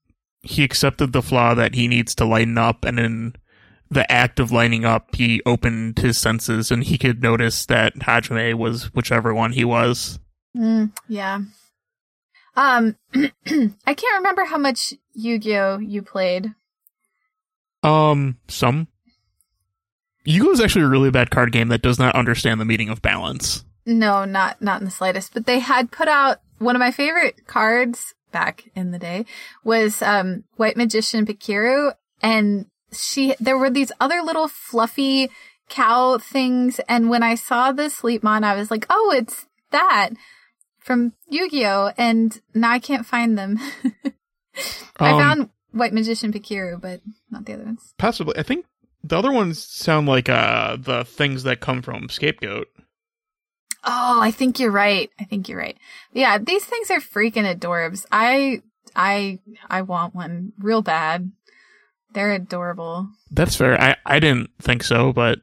[0.42, 3.34] he accepted the flaw that he needs to lighten up, and in
[3.90, 8.55] the act of lining up, he opened his senses and he could notice that Hajime
[8.55, 10.18] was whichever one he was.
[10.57, 11.40] Mm, yeah.
[12.57, 16.53] Um, I can't remember how much Yu-Gi-Oh you played.
[17.82, 18.88] Um, some.
[20.27, 23.01] Yu-Gi-Oh is actually a really bad card game that does not understand the meaning of
[23.03, 23.64] balance.
[23.87, 25.33] No, not not in the slightest.
[25.33, 29.24] But they had put out one of my favorite cards back in the day
[29.64, 35.31] was um White Magician Pikeru, and she there were these other little fluffy
[35.68, 40.11] cow things, and when I saw the Sleepmon, I was like, oh, it's that
[40.79, 43.59] from Yu-Gi-Oh, and now I can't find them.
[44.99, 47.01] I Um, found White Magician Pikeru, but
[47.31, 47.93] not the other ones.
[47.99, 48.39] Possibly.
[48.39, 48.64] I think
[49.09, 52.68] the other ones sound like uh the things that come from Scapegoat.
[53.88, 55.11] Oh, I think you're right.
[55.20, 55.76] I think you're right.
[56.12, 58.04] Yeah, these things are freaking adorbs.
[58.11, 58.62] I,
[58.96, 59.38] I,
[59.70, 61.30] I want one real bad.
[62.12, 63.09] They're adorable.
[63.30, 63.80] That's fair.
[63.80, 65.38] I I didn't think so, but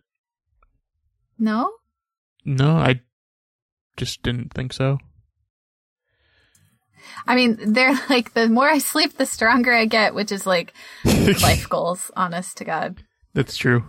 [1.39, 1.72] No?
[2.43, 2.99] no, I
[3.95, 4.97] just didn't think so.
[7.28, 10.74] I mean, they're like, the more I sleep, the stronger I get, which is like
[11.05, 13.03] life goals, honest to God.
[13.34, 13.84] That's true.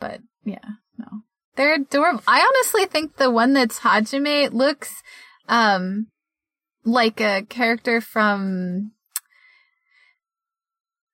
[0.00, 0.58] But yeah,
[0.98, 1.06] no.
[1.56, 2.22] They're adorable.
[2.26, 5.02] I honestly think the one that's Hajime looks,
[5.48, 6.08] um,
[6.84, 8.92] like a character from,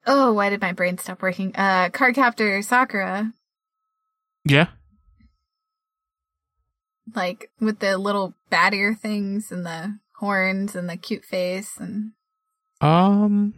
[0.07, 1.53] oh, why did my brain stop working?
[1.55, 3.33] Uh, Cardcaptor Sakura.
[4.45, 4.69] Yeah.
[7.15, 12.13] like with the little bat ear things and the horns and the cute face and
[12.81, 13.55] Um,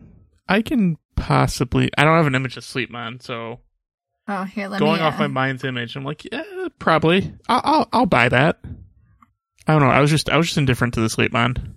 [0.49, 1.91] I can possibly.
[1.97, 3.61] I don't have an image of Sleepmon, so
[4.41, 6.43] oh here let going me off uh, my mind's image, I'm like, yeah,
[6.79, 7.33] probably.
[7.49, 8.59] I'll, I'll I'll buy that.
[9.67, 9.89] I don't know.
[9.89, 11.75] I was just I was just indifferent to the Sleepmon.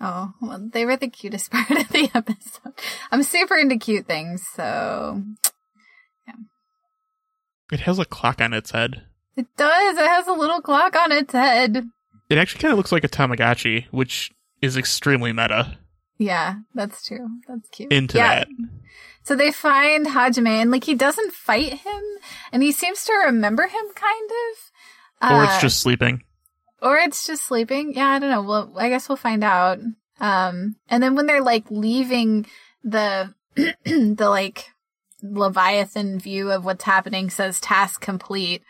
[0.00, 2.74] oh well they were the cutest part of the episode
[3.10, 5.22] i'm super into cute things so
[6.28, 6.34] yeah.
[7.72, 9.02] It has a clock on its head.
[9.36, 11.88] it does it has a little clock on its head
[12.28, 14.30] It actually kind of looks like a Tamagotchi, which
[14.60, 15.78] is extremely meta.
[16.18, 18.40] yeah that's true that's cute Into yeah.
[18.40, 18.48] that.
[19.26, 22.02] So they find hajime and like he doesn't fight him
[22.52, 26.22] and he seems to remember him kind of Or Uh, it's just sleeping.
[26.80, 27.92] or it's just sleeping.
[27.94, 28.42] Yeah, I don't know.
[28.42, 29.78] Well, I guess we'll find out.
[30.20, 32.46] Um, and then when they're like leaving
[32.84, 34.70] the the like
[35.22, 38.62] Leviathan view of what's happening says task complete.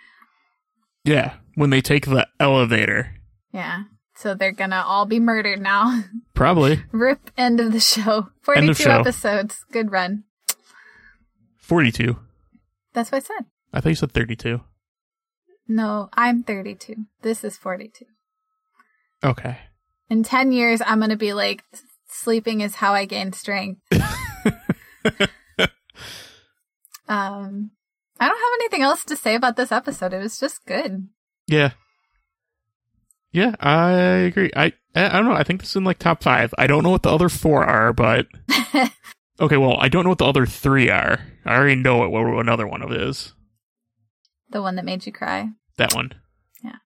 [1.05, 1.35] Yeah.
[1.55, 3.15] When they take the elevator.
[3.53, 3.85] Yeah.
[4.15, 6.03] So they're gonna all be murdered now.
[6.35, 6.83] Probably.
[6.93, 8.29] Rip end of the show.
[8.43, 8.91] Forty-two show.
[9.01, 9.65] episodes.
[9.73, 10.25] Good run.
[11.67, 12.17] 42.
[12.93, 13.47] That's what I said.
[13.73, 14.61] I thought you said 32.
[15.69, 16.95] No, I'm thirty two.
[17.23, 18.05] This is forty two.
[19.25, 19.59] Okay.
[20.09, 21.65] In ten years I'm gonna be like
[22.09, 23.81] sleeping is how I gain strength.
[27.09, 27.71] Um,
[28.19, 30.13] I don't have anything else to say about this episode.
[30.13, 31.09] It was just good.
[31.47, 31.73] Yeah.
[33.33, 34.51] Yeah, I agree.
[34.57, 35.33] I I don't know.
[35.33, 36.55] I think this is in like top five.
[36.57, 38.27] I don't know what the other four are, but
[39.41, 39.57] okay.
[39.57, 41.21] Well, I don't know what the other three are.
[41.47, 43.33] I already know what, what another one of it is.
[44.51, 45.51] the one that made you cry.
[45.77, 46.13] That one.
[46.65, 46.77] Yeah.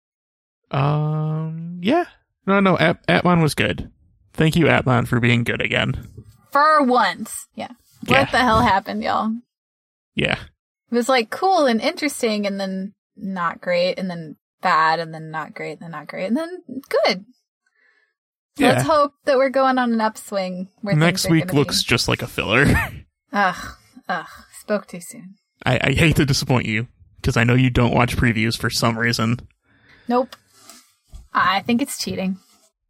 [0.71, 1.79] Um.
[1.83, 2.05] Yeah.
[2.47, 2.61] No.
[2.61, 2.77] No.
[2.79, 3.91] At- Appmon was good.
[4.33, 6.07] Thank you, Appmon, for being good again.
[6.53, 7.47] For once.
[7.55, 7.71] Yeah.
[8.07, 8.21] Yeah.
[8.23, 9.33] What the hell happened, y'all?
[10.15, 10.39] Yeah.
[10.91, 15.31] It was like cool and interesting and then not great and then bad and then
[15.31, 17.25] not great and then not great and then good.
[18.57, 18.73] Yeah.
[18.73, 20.69] Let's hope that we're going on an upswing.
[20.81, 22.67] Where Next week looks just like a filler.
[23.33, 23.77] Ugh.
[24.09, 24.27] Ugh.
[24.71, 25.35] Spoke too soon.
[25.67, 28.97] I, I hate to disappoint you because I know you don't watch previews for some
[28.97, 29.41] reason.
[30.07, 30.37] Nope.
[31.35, 32.39] I think it's cheating.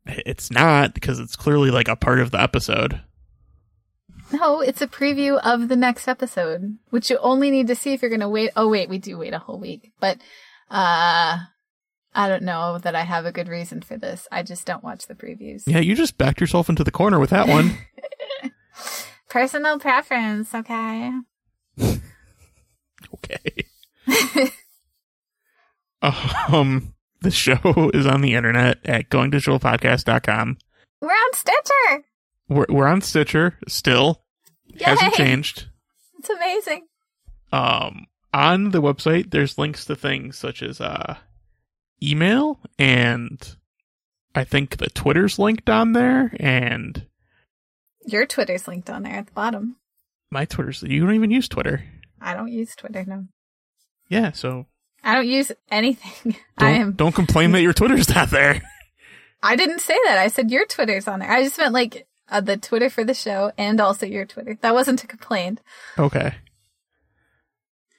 [0.04, 3.00] It's not because it's clearly like a part of the episode.
[4.30, 8.02] No, it's a preview of the next episode, which you only need to see if
[8.02, 8.50] you're going to wait.
[8.56, 9.90] Oh, wait, we do wait a whole week.
[10.00, 10.18] But,
[10.70, 11.38] uh,
[12.14, 14.28] I don't know that I have a good reason for this.
[14.30, 15.62] I just don't watch the previews.
[15.66, 17.78] Yeah, you just backed yourself into the corner with that one.
[19.30, 21.12] Personal preference, okay?
[23.14, 23.64] okay.
[26.02, 30.58] um, the show is on the internet at goingdigitalpodcast.com.
[31.00, 32.04] We're on Stitcher!
[32.48, 34.22] We're, we're on Stitcher still.
[34.80, 35.66] Hasn't changed.
[36.18, 36.86] It's amazing.
[37.52, 41.16] Um, on the website, there's links to things such as uh,
[42.02, 43.56] email and
[44.34, 47.06] I think the Twitter's linked on there and
[48.06, 49.76] Your Twitter's linked on there at the bottom.
[50.30, 50.82] My Twitter's.
[50.82, 51.84] You don't even use Twitter.
[52.20, 53.24] I don't use Twitter, no.
[54.08, 54.66] Yeah, so
[55.02, 56.36] I don't use anything.
[56.58, 56.92] don't, I am.
[56.92, 58.62] don't complain that your Twitter's not there.
[59.42, 60.18] I didn't say that.
[60.18, 61.30] I said your Twitter's on there.
[61.30, 64.58] I just meant like uh, the Twitter for the show and also your Twitter.
[64.60, 65.60] That wasn't a complaint.
[65.98, 66.34] Okay.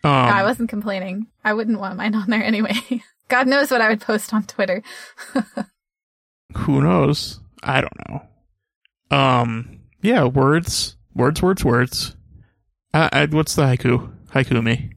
[0.04, 1.28] Um, No, I wasn't complaining.
[1.44, 2.76] I wouldn't want mine on there anyway.
[3.28, 4.84] God knows what I would post on Twitter.
[6.58, 7.40] Who knows?
[7.64, 8.22] I don't know.
[9.18, 12.16] Um, yeah, words, words, words, words.
[12.94, 14.12] Uh, I, what's the haiku?
[14.34, 14.92] Haiku me.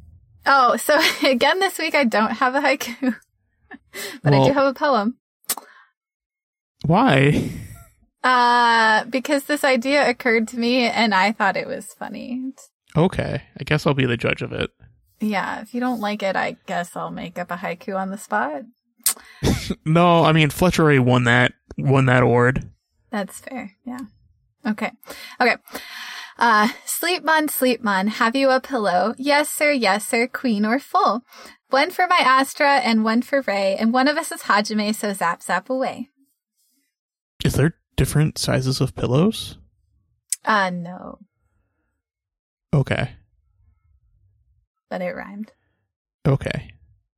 [0.47, 3.17] Oh, so again this week I don't have a haiku,
[4.23, 5.19] but I do have a poem.
[6.85, 7.51] Why?
[8.23, 12.53] Uh, because this idea occurred to me and I thought it was funny.
[12.97, 14.71] Okay, I guess I'll be the judge of it.
[15.21, 18.19] Yeah, if you don't like it, I guess I'll make up a haiku on the
[18.19, 18.63] spot.
[19.87, 22.71] No, I mean Fletcher already won that won that award.
[23.11, 23.73] That's fair.
[23.87, 24.01] Yeah.
[24.67, 24.91] Okay.
[25.41, 25.57] Okay.
[26.39, 29.15] Uh, Sleepmon, sleep mon, have you a pillow?
[29.19, 31.23] Yes, sir, yes, sir, queen or full.
[31.71, 35.13] One for my Astra and one for Ray, and one of us is Hajime, so
[35.13, 36.09] zap zap away.
[37.45, 39.59] Is there different sizes of pillows?
[40.45, 41.19] Uh, no,
[42.73, 43.13] Okay.
[44.91, 45.53] but it rhymed.
[46.27, 46.71] Okay.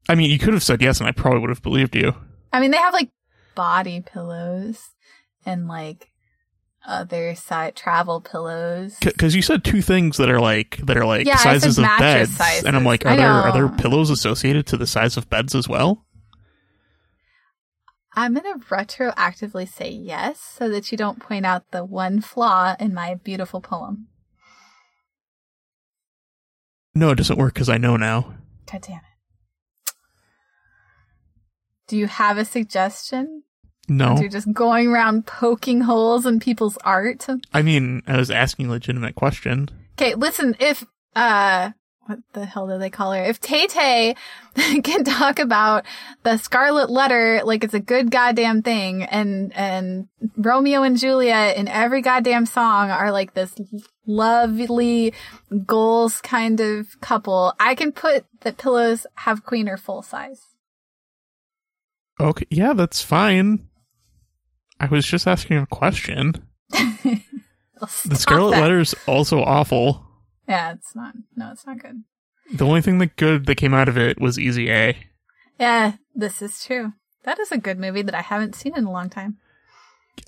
[0.08, 2.14] I mean, you could have said yes, and I probably would have believed you.
[2.52, 3.10] I mean, they have like
[3.54, 4.90] body pillows
[5.44, 6.10] and like
[6.86, 8.96] other side travel pillows.
[9.00, 12.40] Because you said two things that are like that are like Yeah, sizes of beds,
[12.64, 15.68] and I'm like, are there are there pillows associated to the size of beds as
[15.68, 16.04] well?
[18.14, 22.94] I'm gonna retroactively say yes so that you don't point out the one flaw in
[22.94, 24.08] my beautiful poem.
[26.94, 28.34] No, it doesn't work because I know now.
[28.70, 29.92] God damn it.
[31.88, 33.42] Do you have a suggestion?
[33.88, 37.26] No, You're just going around poking holes in people's art.
[37.52, 39.68] I mean, I was asking a legitimate question.
[39.98, 40.84] Okay, listen, if
[41.14, 41.70] uh
[42.06, 43.22] what the hell do they call her?
[43.24, 44.14] If Tay Tay
[44.82, 45.84] can talk about
[46.22, 51.68] the Scarlet Letter like it's a good goddamn thing, and and Romeo and Juliet in
[51.68, 53.54] every goddamn song are like this
[54.06, 55.12] lovely
[55.64, 60.40] goals kind of couple, I can put that pillows have queen or full size.
[62.18, 63.68] Okay, yeah, that's fine.
[64.78, 66.34] I was just asking a question.
[68.06, 68.70] The Scarlet that.
[68.72, 70.02] is also awful.
[70.48, 71.14] Yeah, it's not.
[71.36, 72.04] No, it's not good.
[72.52, 74.96] The only thing that good that came out of it was Easy A.
[75.58, 76.94] Yeah, this is true.
[77.24, 79.38] That is a good movie that I haven't seen in a long time.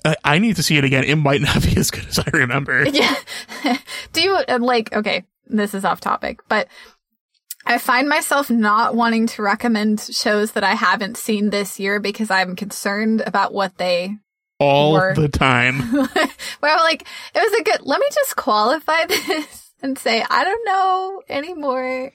[0.05, 1.03] I, I need to see it again.
[1.03, 2.85] It might not be as good as I remember.
[2.89, 3.15] Yeah.
[4.13, 6.67] Do you uh, like, okay, this is off topic, but
[7.65, 12.31] I find myself not wanting to recommend shows that I haven't seen this year because
[12.31, 14.17] I'm concerned about what they,
[14.59, 15.79] All Or- the time.
[16.59, 20.65] where like, it was a good, let me just qualify this and say, I don't
[20.65, 22.11] know anymore.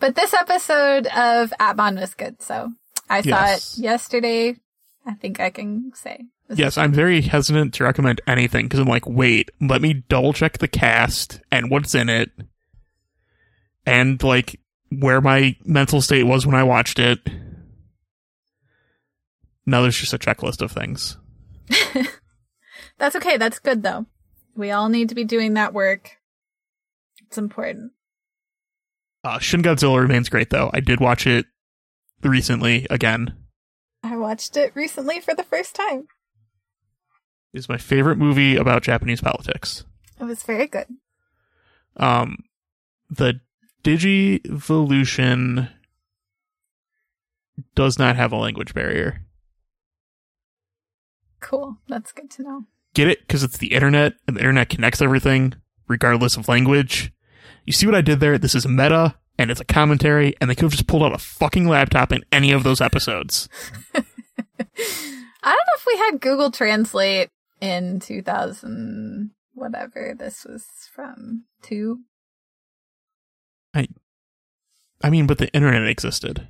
[0.00, 2.72] But this episode of Appmon was good, so
[3.08, 4.56] I saw it yesterday.
[5.06, 6.24] I think I can say.
[6.54, 10.58] Yes, I'm very hesitant to recommend anything because I'm like, wait, let me double check
[10.58, 12.30] the cast and what's in it,
[13.86, 17.20] and like where my mental state was when I watched it.
[19.66, 21.16] Now there's just a checklist of things.
[22.98, 23.36] That's okay.
[23.36, 24.06] That's good though.
[24.54, 26.18] We all need to be doing that work.
[27.26, 27.92] It's important.
[29.24, 30.70] Uh, Shin Godzilla remains great though.
[30.72, 31.46] I did watch it
[32.22, 33.34] recently again.
[34.02, 36.08] I watched it recently for the first time.
[37.54, 39.84] It's my favorite movie about Japanese politics.
[40.20, 40.86] It was very good.
[41.96, 42.38] Um,
[43.08, 43.40] the
[43.84, 45.70] Digivolution
[47.74, 49.24] does not have a language barrier.
[51.44, 51.76] Cool.
[51.88, 52.64] That's good to know.
[52.94, 53.20] Get it?
[53.20, 55.52] Because it's the internet, and the internet connects everything,
[55.86, 57.12] regardless of language.
[57.66, 58.38] You see what I did there?
[58.38, 61.18] This is meta, and it's a commentary, and they could have just pulled out a
[61.18, 63.50] fucking laptop in any of those episodes.
[63.94, 67.28] I don't know if we had Google Translate
[67.60, 70.64] in 2000, whatever this was
[70.94, 72.00] from, two.
[73.74, 73.86] I
[75.02, 76.48] I mean, but the internet existed.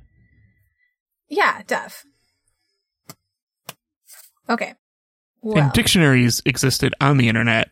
[1.27, 2.05] Yeah, def.
[4.49, 4.75] Okay.
[5.45, 7.69] Well, And dictionaries existed on the internet.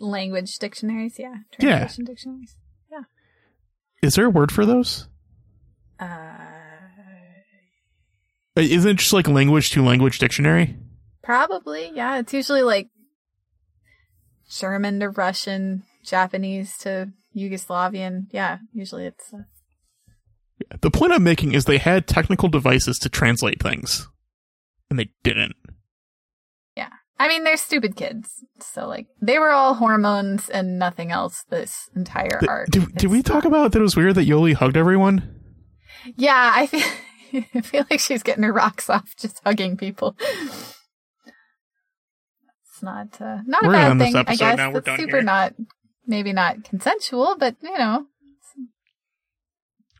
[0.00, 1.36] language dictionaries, yeah.
[1.60, 1.78] Yeah.
[1.78, 2.56] Translation dictionaries.
[4.02, 5.08] Is there a word for those?
[5.98, 6.04] Uh,
[8.56, 10.76] Uh, Isn't it just like language to language dictionary?
[11.22, 12.18] Probably, yeah.
[12.18, 12.88] It's usually like
[14.50, 18.26] German to Russian, Japanese to Yugoslavian.
[18.30, 19.32] Yeah, usually it's.
[19.32, 19.44] Uh,
[20.82, 24.06] The point I'm making is they had technical devices to translate things,
[24.90, 25.56] and they didn't.
[27.18, 31.44] I mean, they're stupid kids, so like they were all hormones and nothing else.
[31.48, 32.70] This entire Th- arc.
[32.70, 35.40] Did, did we talk about that it was weird that Yolei hugged everyone?
[36.16, 36.80] Yeah, I feel.
[37.54, 40.16] I feel like she's getting her rocks off just hugging people.
[42.68, 44.16] It's not uh, not We're a bad thing.
[44.16, 45.22] I guess now, it's super here.
[45.22, 45.54] not
[46.06, 48.06] maybe not consensual, but you know,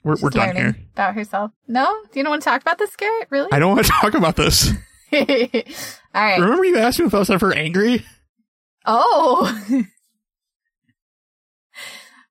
[0.03, 0.77] We're, we're done here.
[0.93, 1.53] about herself.
[1.67, 3.29] No, do you don't want to talk about this, Garrett?
[3.31, 3.49] Really?
[3.53, 4.71] I don't want to talk about this.
[5.13, 6.41] All right.
[6.41, 8.05] Remember you asked me if I was ever angry?
[8.87, 9.65] Oh.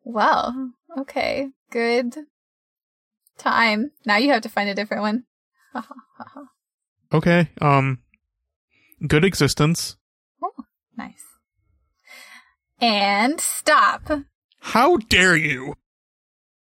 [0.04, 1.50] well, okay.
[1.72, 2.16] Good
[3.38, 3.92] time.
[4.06, 5.24] Now you have to find a different one.
[7.14, 7.48] Okay.
[7.62, 8.00] Um.
[9.08, 9.98] Good existence.
[10.98, 11.24] nice.
[12.82, 14.10] And stop.
[14.62, 15.76] How dare you?